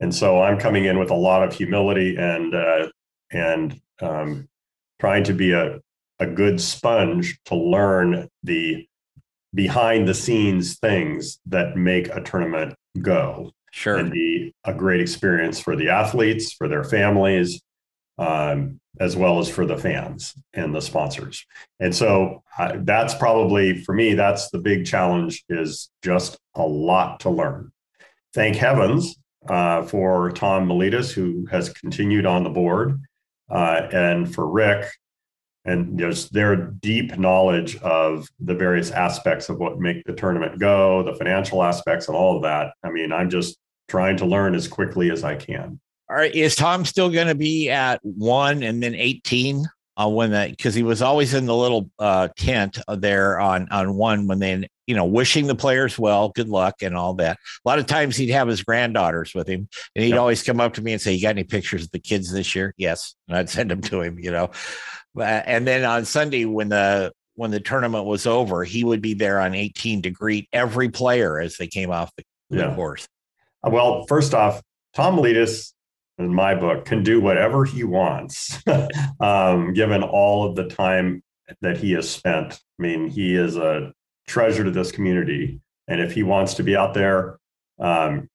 And 0.00 0.14
so 0.14 0.42
I'm 0.42 0.58
coming 0.58 0.84
in 0.84 0.98
with 0.98 1.10
a 1.10 1.14
lot 1.14 1.42
of 1.42 1.54
humility 1.54 2.16
and 2.16 2.54
uh, 2.54 2.88
and 3.30 3.80
um, 4.00 4.48
trying 5.00 5.24
to 5.24 5.32
be 5.32 5.52
a, 5.52 5.80
a 6.18 6.26
good 6.26 6.60
sponge 6.60 7.38
to 7.46 7.54
learn 7.54 8.28
the 8.42 8.86
behind 9.54 10.06
the 10.06 10.14
scenes 10.14 10.78
things 10.78 11.38
that 11.46 11.76
make 11.76 12.08
a 12.08 12.20
tournament 12.20 12.74
go 13.00 13.50
sure. 13.70 13.96
and 13.96 14.10
be 14.10 14.54
a 14.64 14.74
great 14.74 15.00
experience 15.00 15.58
for 15.58 15.76
the 15.76 15.88
athletes, 15.88 16.52
for 16.52 16.68
their 16.68 16.84
families, 16.84 17.60
um, 18.18 18.80
as 18.98 19.16
well 19.16 19.38
as 19.38 19.48
for 19.48 19.66
the 19.66 19.76
fans 19.76 20.34
and 20.54 20.74
the 20.74 20.80
sponsors. 20.80 21.44
And 21.80 21.94
so 21.94 22.42
that's 22.78 23.14
probably 23.14 23.82
for 23.82 23.94
me, 23.94 24.14
that's 24.14 24.50
the 24.50 24.58
big 24.58 24.86
challenge 24.86 25.44
is 25.48 25.90
just 26.02 26.38
a 26.54 26.62
lot 26.62 27.20
to 27.20 27.30
learn. 27.30 27.72
Thank 28.32 28.56
heavens 28.56 29.16
uh, 29.48 29.82
for 29.82 30.30
Tom 30.30 30.68
Maletis, 30.68 31.12
who 31.12 31.46
has 31.50 31.68
continued 31.68 32.26
on 32.26 32.44
the 32.44 32.50
board, 32.50 33.00
uh, 33.50 33.88
and 33.92 34.34
for 34.34 34.48
Rick, 34.48 34.90
and 35.64 35.98
just 35.98 36.32
their 36.32 36.56
deep 36.56 37.18
knowledge 37.18 37.76
of 37.78 38.28
the 38.40 38.54
various 38.54 38.90
aspects 38.90 39.48
of 39.48 39.58
what 39.58 39.78
make 39.78 40.04
the 40.04 40.12
tournament 40.12 40.58
go, 40.58 41.02
the 41.02 41.14
financial 41.14 41.62
aspects, 41.62 42.08
and 42.08 42.16
all 42.16 42.36
of 42.36 42.42
that. 42.42 42.72
I 42.82 42.90
mean, 42.90 43.12
I'm 43.12 43.30
just 43.30 43.58
trying 43.88 44.16
to 44.18 44.26
learn 44.26 44.54
as 44.54 44.68
quickly 44.68 45.10
as 45.10 45.22
I 45.22 45.36
can. 45.36 45.80
All 46.08 46.16
right. 46.16 46.34
Is 46.34 46.54
Tom 46.54 46.84
still 46.84 47.10
going 47.10 47.26
to 47.26 47.34
be 47.34 47.68
at 47.68 48.00
one 48.02 48.62
and 48.62 48.82
then 48.82 48.94
18 48.94 49.66
uh, 49.96 50.08
when 50.08 50.30
that, 50.32 50.50
because 50.50 50.74
he 50.74 50.82
was 50.82 51.02
always 51.02 51.34
in 51.34 51.46
the 51.46 51.54
little 51.54 51.90
uh, 51.98 52.28
tent 52.36 52.78
there 52.86 53.40
on, 53.40 53.66
on 53.70 53.94
one 53.94 54.26
when 54.26 54.38
they, 54.38 54.68
you 54.86 54.94
know, 54.94 55.04
wishing 55.04 55.46
the 55.46 55.54
players 55.54 55.98
well, 55.98 56.28
good 56.28 56.48
luck 56.48 56.82
and 56.82 56.96
all 56.96 57.14
that. 57.14 57.38
A 57.64 57.68
lot 57.68 57.78
of 57.78 57.86
times 57.86 58.16
he'd 58.16 58.30
have 58.30 58.46
his 58.46 58.62
granddaughters 58.62 59.34
with 59.34 59.48
him 59.48 59.68
and 59.94 60.04
he'd 60.04 60.10
yep. 60.10 60.20
always 60.20 60.42
come 60.42 60.60
up 60.60 60.74
to 60.74 60.82
me 60.82 60.92
and 60.92 61.00
say, 61.00 61.12
You 61.12 61.22
got 61.22 61.30
any 61.30 61.44
pictures 61.44 61.84
of 61.84 61.90
the 61.90 61.98
kids 61.98 62.30
this 62.30 62.54
year? 62.54 62.74
Yes. 62.76 63.14
And 63.26 63.36
I'd 63.36 63.50
send 63.50 63.70
them 63.70 63.80
to 63.82 64.02
him, 64.02 64.18
you 64.18 64.30
know. 64.30 64.50
And 65.18 65.66
then 65.66 65.84
on 65.84 66.04
Sunday, 66.04 66.44
when 66.44 66.68
the, 66.68 67.12
when 67.34 67.50
the 67.50 67.60
tournament 67.60 68.04
was 68.04 68.26
over, 68.26 68.64
he 68.64 68.84
would 68.84 69.00
be 69.00 69.14
there 69.14 69.40
on 69.40 69.54
18 69.54 70.02
to 70.02 70.10
greet 70.10 70.48
every 70.52 70.88
player 70.88 71.40
as 71.40 71.56
they 71.56 71.66
came 71.66 71.90
off 71.90 72.10
the, 72.16 72.24
yeah. 72.50 72.68
the 72.68 72.74
course. 72.74 73.08
Well, 73.62 74.06
first 74.06 74.34
off, 74.34 74.62
Tom 74.94 75.16
Maletis, 75.16 75.72
in 76.18 76.34
my 76.34 76.54
book, 76.54 76.84
can 76.84 77.02
do 77.02 77.20
whatever 77.20 77.64
he 77.64 77.84
wants, 77.84 78.62
um, 79.20 79.72
given 79.74 80.02
all 80.02 80.48
of 80.48 80.56
the 80.56 80.68
time 80.68 81.22
that 81.60 81.76
he 81.76 81.92
has 81.92 82.08
spent. 82.08 82.54
I 82.78 82.82
mean, 82.82 83.08
he 83.08 83.34
is 83.34 83.56
a 83.56 83.92
treasure 84.26 84.64
to 84.64 84.70
this 84.70 84.92
community. 84.92 85.60
And 85.88 86.00
if 86.00 86.12
he 86.12 86.22
wants 86.22 86.54
to 86.54 86.62
be 86.62 86.76
out 86.76 86.94
there, 86.94 87.38
um, 87.78 88.28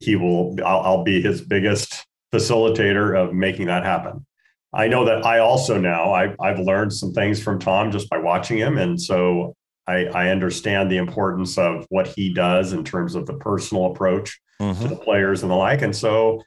he 0.00 0.16
will, 0.16 0.56
I'll, 0.64 0.80
I'll 0.80 1.04
be 1.04 1.20
his 1.20 1.40
biggest 1.40 2.06
facilitator 2.32 3.16
of 3.16 3.34
making 3.34 3.66
that 3.66 3.84
happen. 3.84 4.26
I 4.74 4.88
know 4.88 5.04
that 5.04 5.24
I 5.26 5.40
also 5.40 5.78
now 5.78 6.12
I've, 6.12 6.34
I've 6.40 6.58
learned 6.58 6.92
some 6.92 7.12
things 7.12 7.42
from 7.42 7.58
Tom 7.58 7.92
just 7.92 8.08
by 8.08 8.18
watching 8.18 8.56
him. 8.56 8.78
And 8.78 9.00
so 9.00 9.54
I, 9.86 10.06
I 10.06 10.28
understand 10.28 10.90
the 10.90 10.96
importance 10.96 11.58
of 11.58 11.86
what 11.90 12.06
he 12.06 12.32
does 12.32 12.72
in 12.72 12.82
terms 12.82 13.14
of 13.14 13.26
the 13.26 13.34
personal 13.34 13.86
approach 13.86 14.40
mm-hmm. 14.60 14.80
to 14.80 14.88
the 14.88 14.96
players 14.96 15.42
and 15.42 15.50
the 15.50 15.56
like. 15.56 15.82
And 15.82 15.94
so 15.94 16.42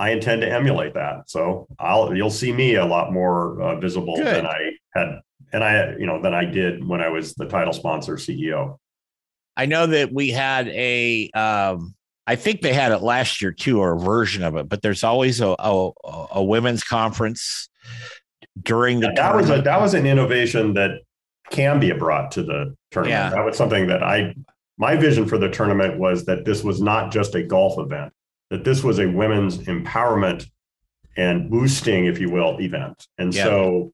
I 0.00 0.10
intend 0.12 0.40
to 0.40 0.50
emulate 0.50 0.94
that. 0.94 1.28
So 1.28 1.68
I'll 1.78 2.16
you'll 2.16 2.30
see 2.30 2.52
me 2.52 2.76
a 2.76 2.86
lot 2.86 3.12
more 3.12 3.60
uh, 3.60 3.78
visible 3.78 4.16
Good. 4.16 4.34
than 4.34 4.46
I 4.46 4.70
had, 4.94 5.20
and 5.52 5.62
I 5.62 5.94
you 5.98 6.06
know 6.06 6.22
than 6.22 6.32
I 6.32 6.46
did 6.46 6.86
when 6.88 7.02
I 7.02 7.10
was 7.10 7.34
the 7.34 7.44
title 7.44 7.74
sponsor 7.74 8.14
CEO. 8.14 8.78
I 9.58 9.66
know 9.66 9.86
that 9.86 10.10
we 10.10 10.30
had 10.30 10.68
a. 10.68 11.30
Um, 11.32 11.94
I 12.26 12.36
think 12.36 12.62
they 12.62 12.72
had 12.72 12.92
it 12.92 13.02
last 13.02 13.42
year 13.42 13.52
too, 13.52 13.78
or 13.80 13.92
a 13.92 13.98
version 13.98 14.42
of 14.42 14.56
it. 14.56 14.70
But 14.70 14.80
there's 14.80 15.04
always 15.04 15.42
a 15.42 15.54
a, 15.58 15.90
a 16.32 16.42
women's 16.42 16.82
conference 16.82 17.68
during 18.62 19.00
the. 19.00 19.08
Yeah, 19.08 19.14
that 19.14 19.34
was 19.34 19.50
a 19.50 19.60
that 19.60 19.80
was 19.82 19.92
an 19.92 20.06
innovation 20.06 20.72
that 20.74 21.02
can 21.50 21.78
be 21.78 21.92
brought 21.92 22.30
to 22.32 22.42
the 22.42 22.74
tournament. 22.90 23.18
Yeah. 23.18 23.30
That 23.30 23.44
was 23.44 23.58
something 23.58 23.86
that 23.88 24.02
I 24.02 24.34
my 24.78 24.96
vision 24.96 25.26
for 25.26 25.36
the 25.36 25.50
tournament 25.50 25.98
was 25.98 26.24
that 26.24 26.46
this 26.46 26.64
was 26.64 26.80
not 26.80 27.12
just 27.12 27.34
a 27.34 27.42
golf 27.42 27.78
event, 27.78 28.14
that 28.50 28.64
this 28.64 28.82
was 28.82 28.98
a 28.98 29.06
women's 29.06 29.58
empowerment 29.58 30.46
and 31.16 31.50
boosting, 31.50 32.06
if 32.06 32.18
you 32.18 32.30
will, 32.30 32.60
event. 32.60 33.06
And 33.18 33.34
yeah. 33.34 33.44
so 33.44 33.92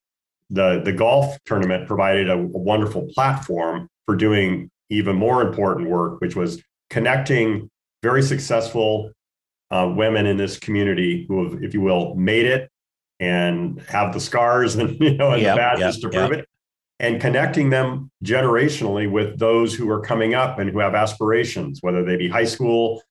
the, 0.51 0.81
the 0.85 0.92
golf 0.92 1.37
tournament 1.45 1.87
provided 1.87 2.29
a, 2.29 2.35
a 2.35 2.37
wonderful 2.37 3.09
platform 3.14 3.88
for 4.07 4.16
doing 4.16 4.71
even 4.90 5.16
more 5.16 5.42
important 5.42 5.90
work, 5.90 6.21
which 6.21 6.37
was 6.37 6.62
connecting 6.90 7.71
very 8.03 8.23
successful 8.23 9.11
uh, 9.71 9.92
women 9.95 10.27
in 10.27 10.37
this 10.37 10.59
community 10.59 11.27
who 11.29 11.45
have, 11.45 11.62
if 11.62 11.75
you 11.75 11.81
will, 11.81 12.14
made 12.14 12.47
it 12.47 12.71
and 13.19 13.81
have 13.88 14.12
the 14.12 14.21
scars 14.21 14.77
and 14.77 14.90
you 15.01 15.16
know 15.16 15.33
and 15.33 15.42
yep, 15.42 15.55
the 15.55 15.57
badges 15.57 15.97
yep, 15.97 16.03
to 16.03 16.16
prove 16.16 16.31
yep. 16.31 16.40
it, 16.40 16.49
and 17.01 17.21
connecting 17.21 17.71
them 17.71 18.11
generationally 18.25 19.11
with 19.11 19.38
those 19.38 19.75
who 19.75 19.90
are 19.90 20.01
coming 20.01 20.35
up 20.35 20.59
and 20.59 20.71
who 20.71 20.79
have 20.79 20.95
aspirations, 20.95 21.79
whether 21.83 22.05
they 22.05 22.16
be 22.16 22.29
high 22.29 22.45
school 22.45 23.03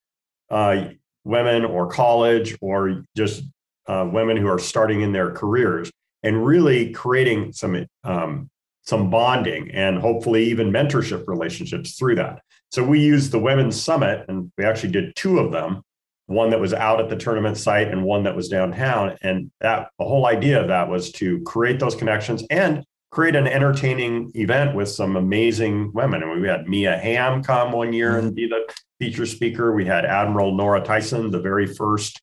uh, 0.50 0.86
women 1.26 1.66
or 1.66 1.88
college 1.88 2.56
or 2.62 3.04
just 3.18 3.44
uh, 3.88 4.08
women 4.10 4.38
who 4.38 4.48
are 4.48 4.60
starting 4.60 5.02
in 5.02 5.12
their 5.12 5.32
careers, 5.32 5.92
and 6.24 6.46
really 6.46 6.92
creating 6.92 7.52
some 7.52 7.86
um, 8.04 8.50
some 8.84 9.10
bonding 9.10 9.72
and 9.72 10.00
hopefully 10.00 10.46
even 10.46 10.72
mentorship 10.72 11.28
relationships 11.28 11.98
through 11.98 12.16
that. 12.16 12.42
So 12.72 12.84
we 12.84 13.00
used 13.00 13.32
the 13.32 13.40
Women's 13.40 13.82
Summit, 13.82 14.26
and 14.28 14.52
we 14.58 14.64
actually 14.64 14.92
did 14.92 15.16
two 15.16 15.40
of 15.40 15.52
them. 15.52 15.82
One 16.28 16.50
that 16.50 16.60
was 16.60 16.74
out 16.74 17.00
at 17.00 17.10
the 17.10 17.16
tournament 17.16 17.58
site 17.58 17.90
and 17.90 18.04
one 18.04 18.24
that 18.24 18.36
was 18.36 18.50
downtown. 18.50 19.16
And 19.22 19.52
that 19.62 19.90
the 20.00 20.06
whole 20.06 20.26
idea 20.26 20.60
of 20.60 20.70
that 20.70 20.90
was 20.90 21.12
to 21.14 21.42
create 21.44 21.80
those 21.80 21.96
connections 21.96 22.44
and 22.50 22.84
create 23.16 23.36
an 23.38 23.48
entertaining 23.48 24.30
event 24.36 24.76
with 24.76 24.90
some 24.90 25.16
amazing 25.16 25.90
women. 25.94 26.22
And 26.22 26.42
we 26.42 26.50
had 26.50 26.68
Mia 26.68 26.98
Hamm 26.98 27.42
come 27.42 27.72
one 27.72 27.94
year 27.94 28.18
and 28.18 28.36
be 28.36 28.46
the 28.46 28.70
feature 29.00 29.26
speaker. 29.26 29.74
We 29.74 29.86
had 29.86 30.04
Admiral 30.04 30.54
Nora 30.54 30.84
Tyson, 30.84 31.32
the 31.32 31.40
very 31.40 31.66
first 31.66 32.22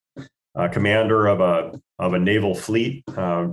uh, 0.54 0.68
commander 0.68 1.28
of 1.28 1.40
a 1.40 1.80
of 1.98 2.12
a 2.12 2.18
naval 2.18 2.54
fleet. 2.54 3.04
Uh, 3.16 3.48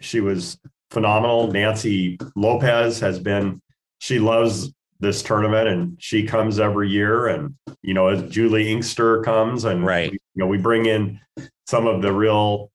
she 0.00 0.18
was 0.18 0.58
phenomenal. 0.90 1.52
Nancy 1.52 2.18
Lopez 2.34 2.98
has 2.98 3.20
been. 3.20 3.62
She 4.00 4.18
loves 4.18 4.72
this 4.98 5.22
tournament 5.22 5.68
and 5.68 5.96
she 6.02 6.24
comes 6.24 6.58
every 6.58 6.88
year. 6.90 7.28
And 7.28 7.54
you 7.82 7.94
know, 7.94 8.08
as 8.08 8.28
Juli 8.28 8.72
Inkster 8.72 9.22
comes 9.22 9.64
and 9.64 9.86
right, 9.86 10.10
you 10.10 10.18
know, 10.34 10.48
we 10.48 10.58
bring 10.58 10.86
in 10.86 11.20
some 11.68 11.86
of 11.86 12.02
the 12.02 12.12
real, 12.12 12.72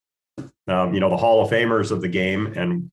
um, 0.70 0.94
you 0.94 1.02
know, 1.02 1.10
the 1.10 1.18
Hall 1.18 1.44
of 1.44 1.52
Famers 1.52 1.92
of 1.92 2.00
the 2.00 2.08
game, 2.08 2.54
and 2.56 2.90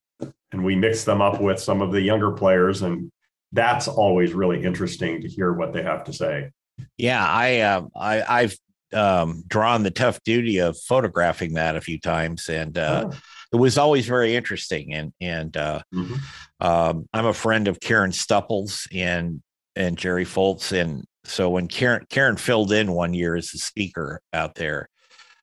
and 0.53 0.63
we 0.63 0.75
mix 0.75 1.03
them 1.03 1.21
up 1.21 1.41
with 1.41 1.59
some 1.59 1.81
of 1.81 1.91
the 1.91 2.01
younger 2.01 2.31
players 2.31 2.81
and 2.83 3.11
that's 3.51 3.87
always 3.87 4.33
really 4.33 4.63
interesting 4.63 5.21
to 5.21 5.27
hear 5.27 5.51
what 5.51 5.73
they 5.73 5.83
have 5.83 6.03
to 6.05 6.13
say 6.13 6.49
yeah 6.97 7.25
i 7.27 7.59
uh, 7.59 7.81
i 7.95 8.41
i've 8.41 8.55
um, 8.93 9.43
drawn 9.47 9.81
the 9.81 9.89
tough 9.89 10.21
duty 10.23 10.59
of 10.59 10.77
photographing 10.79 11.55
that 11.55 11.75
a 11.75 11.81
few 11.81 11.99
times, 11.99 12.47
and 12.47 12.77
uh, 12.77 13.05
Oh. 13.11 13.17
it 13.51 13.55
was 13.55 13.79
always 13.79 14.05
very 14.05 14.35
interesting. 14.35 14.93
And 14.93 15.11
and 15.19 15.57
uh, 15.57 15.81
Mhm. 15.91 16.19
um, 16.59 17.09
I'm 17.11 17.25
a 17.25 17.33
friend 17.33 17.67
of 17.67 17.79
Karen 17.79 18.11
Stupples 18.11 18.87
and 18.93 19.41
and 19.75 19.97
Jerry 19.97 20.25
Foltz, 20.25 20.71
and 20.79 21.05
so 21.23 21.49
when 21.49 21.67
Karen 21.67 22.05
Karen 22.11 22.37
filled 22.37 22.71
in 22.71 22.91
one 22.91 23.15
year 23.15 23.35
as 23.35 23.51
a 23.55 23.57
speaker 23.57 24.21
out 24.31 24.53
there, 24.53 24.89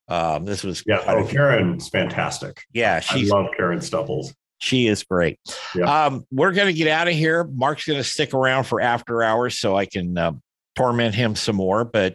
um, 0.07 0.45
this 0.45 0.63
was 0.63 0.85
Yeah. 0.87 1.03
Oh, 1.09 1.27
Karen's 1.27 1.89
fantastic. 1.89 2.63
yeah, 2.73 2.99
I 2.99 3.01
she's 3.01 3.31
love 3.33 3.49
Karen 3.57 3.81
Stupples. 3.81 4.33
She 4.61 4.87
is 4.87 5.03
great. 5.05 5.39
Yeah. 5.75 6.07
Um, 6.07 6.25
we're 6.31 6.53
going 6.53 6.69
to 6.69 6.73
get 6.73 6.87
out 6.89 7.09
of 7.09 7.15
here. 7.15 7.45
Mark's 7.45 7.87
going 7.87 7.99
to 7.99 8.05
stick 8.05 8.35
around 8.35 8.65
for 8.65 8.81
after 8.81 9.23
hours 9.23 9.59
so 9.59 9.77
I 9.77 9.87
can 9.87 10.17
uh, 10.17 10.33
torment 10.77 11.15
him 11.15 11.35
some 11.35 11.57
more. 11.57 11.85
But 11.85 12.15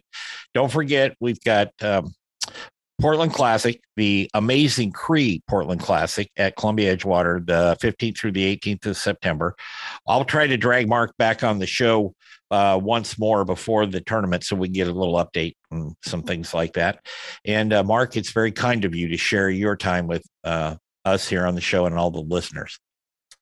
don't 0.54 0.72
forget, 0.72 1.16
we've 1.20 1.42
got 1.42 1.72
um, 1.82 2.14
Portland 3.02 3.34
Classic, 3.34 3.82
the 3.98 4.30
AmazingCre 4.36 5.42
Portland 5.50 5.82
Classic 5.82 6.30
at 6.38 6.56
Columbia 6.56 6.96
Edgewater, 6.96 7.46
the 7.46 7.78
15th 7.82 8.18
through 8.18 8.32
the 8.32 8.56
18th 8.56 8.86
of 8.86 8.98
September. 8.98 9.56
I'll 10.08 10.24
try 10.24 10.48
to 10.48 10.56
drag 10.56 10.88
Mark 10.88 11.18
back 11.18 11.44
on 11.44 11.60
the 11.60 11.68
show 11.68 12.14
uh, 12.52 12.80
once 12.82 13.20
more 13.20 13.44
before 13.44 13.86
the 13.86 14.02
tournament 14.02 14.44
so 14.44 14.56
we 14.56 14.68
can 14.68 14.74
get 14.74 14.88
a 14.88 14.94
little 14.94 15.16
update 15.16 15.56
and 15.72 15.96
some 16.06 16.24
things 16.24 16.54
like 16.54 16.74
that. 16.74 17.00
And 17.44 17.74
uh, 17.74 17.84
Mark, 17.84 18.16
it's 18.16 18.32
very 18.32 18.52
kind 18.52 18.86
of 18.86 18.96
you 18.96 19.10
to 19.10 19.18
share 19.18 19.50
your 19.50 19.76
time 19.76 20.08
with 20.08 20.24
uh, 20.44 20.76
us 21.06 21.28
here 21.28 21.46
on 21.46 21.56
the 21.56 21.62
show 21.62 21.86
and 21.86 21.96
all 21.96 22.12
the 22.12 22.22
listeners. 22.22 22.80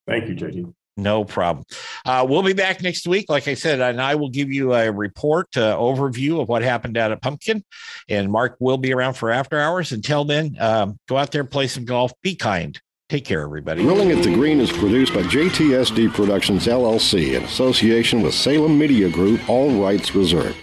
Thank 0.06 0.28
you, 0.28 0.36
JD. 0.36 0.74
No 0.96 1.24
problem. 1.24 1.66
Uh, 2.06 2.26
we'll 2.28 2.44
be 2.44 2.54
back 2.54 2.84
next 2.84 3.08
week, 3.08 3.26
like 3.28 3.48
I 3.48 3.56
said, 3.56 3.82
and 3.82 4.00
I 4.00 4.14
will 4.16 4.30
give 4.30 4.52
you 4.52 4.74
a 4.74 4.92
report 4.92 5.48
uh, 5.58 5.76
overview 5.76 6.40
of 6.40 6.50
what 6.50 6.62
happened 6.62 6.98
out 6.98 7.12
at 7.12 7.22
Pumpkin. 7.22 7.64
And 8.08 8.32
Mark 8.32 8.58
will 8.60 8.78
be 8.78 8.94
around 8.94 9.16
for 9.16 9.32
after 9.32 9.60
hours. 9.60 9.92
Until 9.92 10.24
then, 10.24 10.56
um, 10.60 11.00
go 11.08 11.18
out 11.18 11.32
there, 11.32 11.42
and 11.42 11.50
play 11.50 11.68
some 11.68 11.86
golf, 11.86 12.12
be 12.22 12.36
kind. 12.36 12.80
Take 13.10 13.26
care, 13.26 13.42
everybody. 13.42 13.84
Grilling 13.84 14.12
at 14.12 14.24
the 14.24 14.34
Green 14.34 14.60
is 14.60 14.72
produced 14.72 15.14
by 15.14 15.24
JTSD 15.24 16.14
Productions 16.14 16.68
LLC 16.68 17.36
in 17.36 17.44
association 17.44 18.22
with 18.22 18.34
Salem 18.34 18.78
Media 18.78 19.10
Group, 19.10 19.48
all 19.50 19.72
rights 19.84 20.16
reserved. 20.16 20.58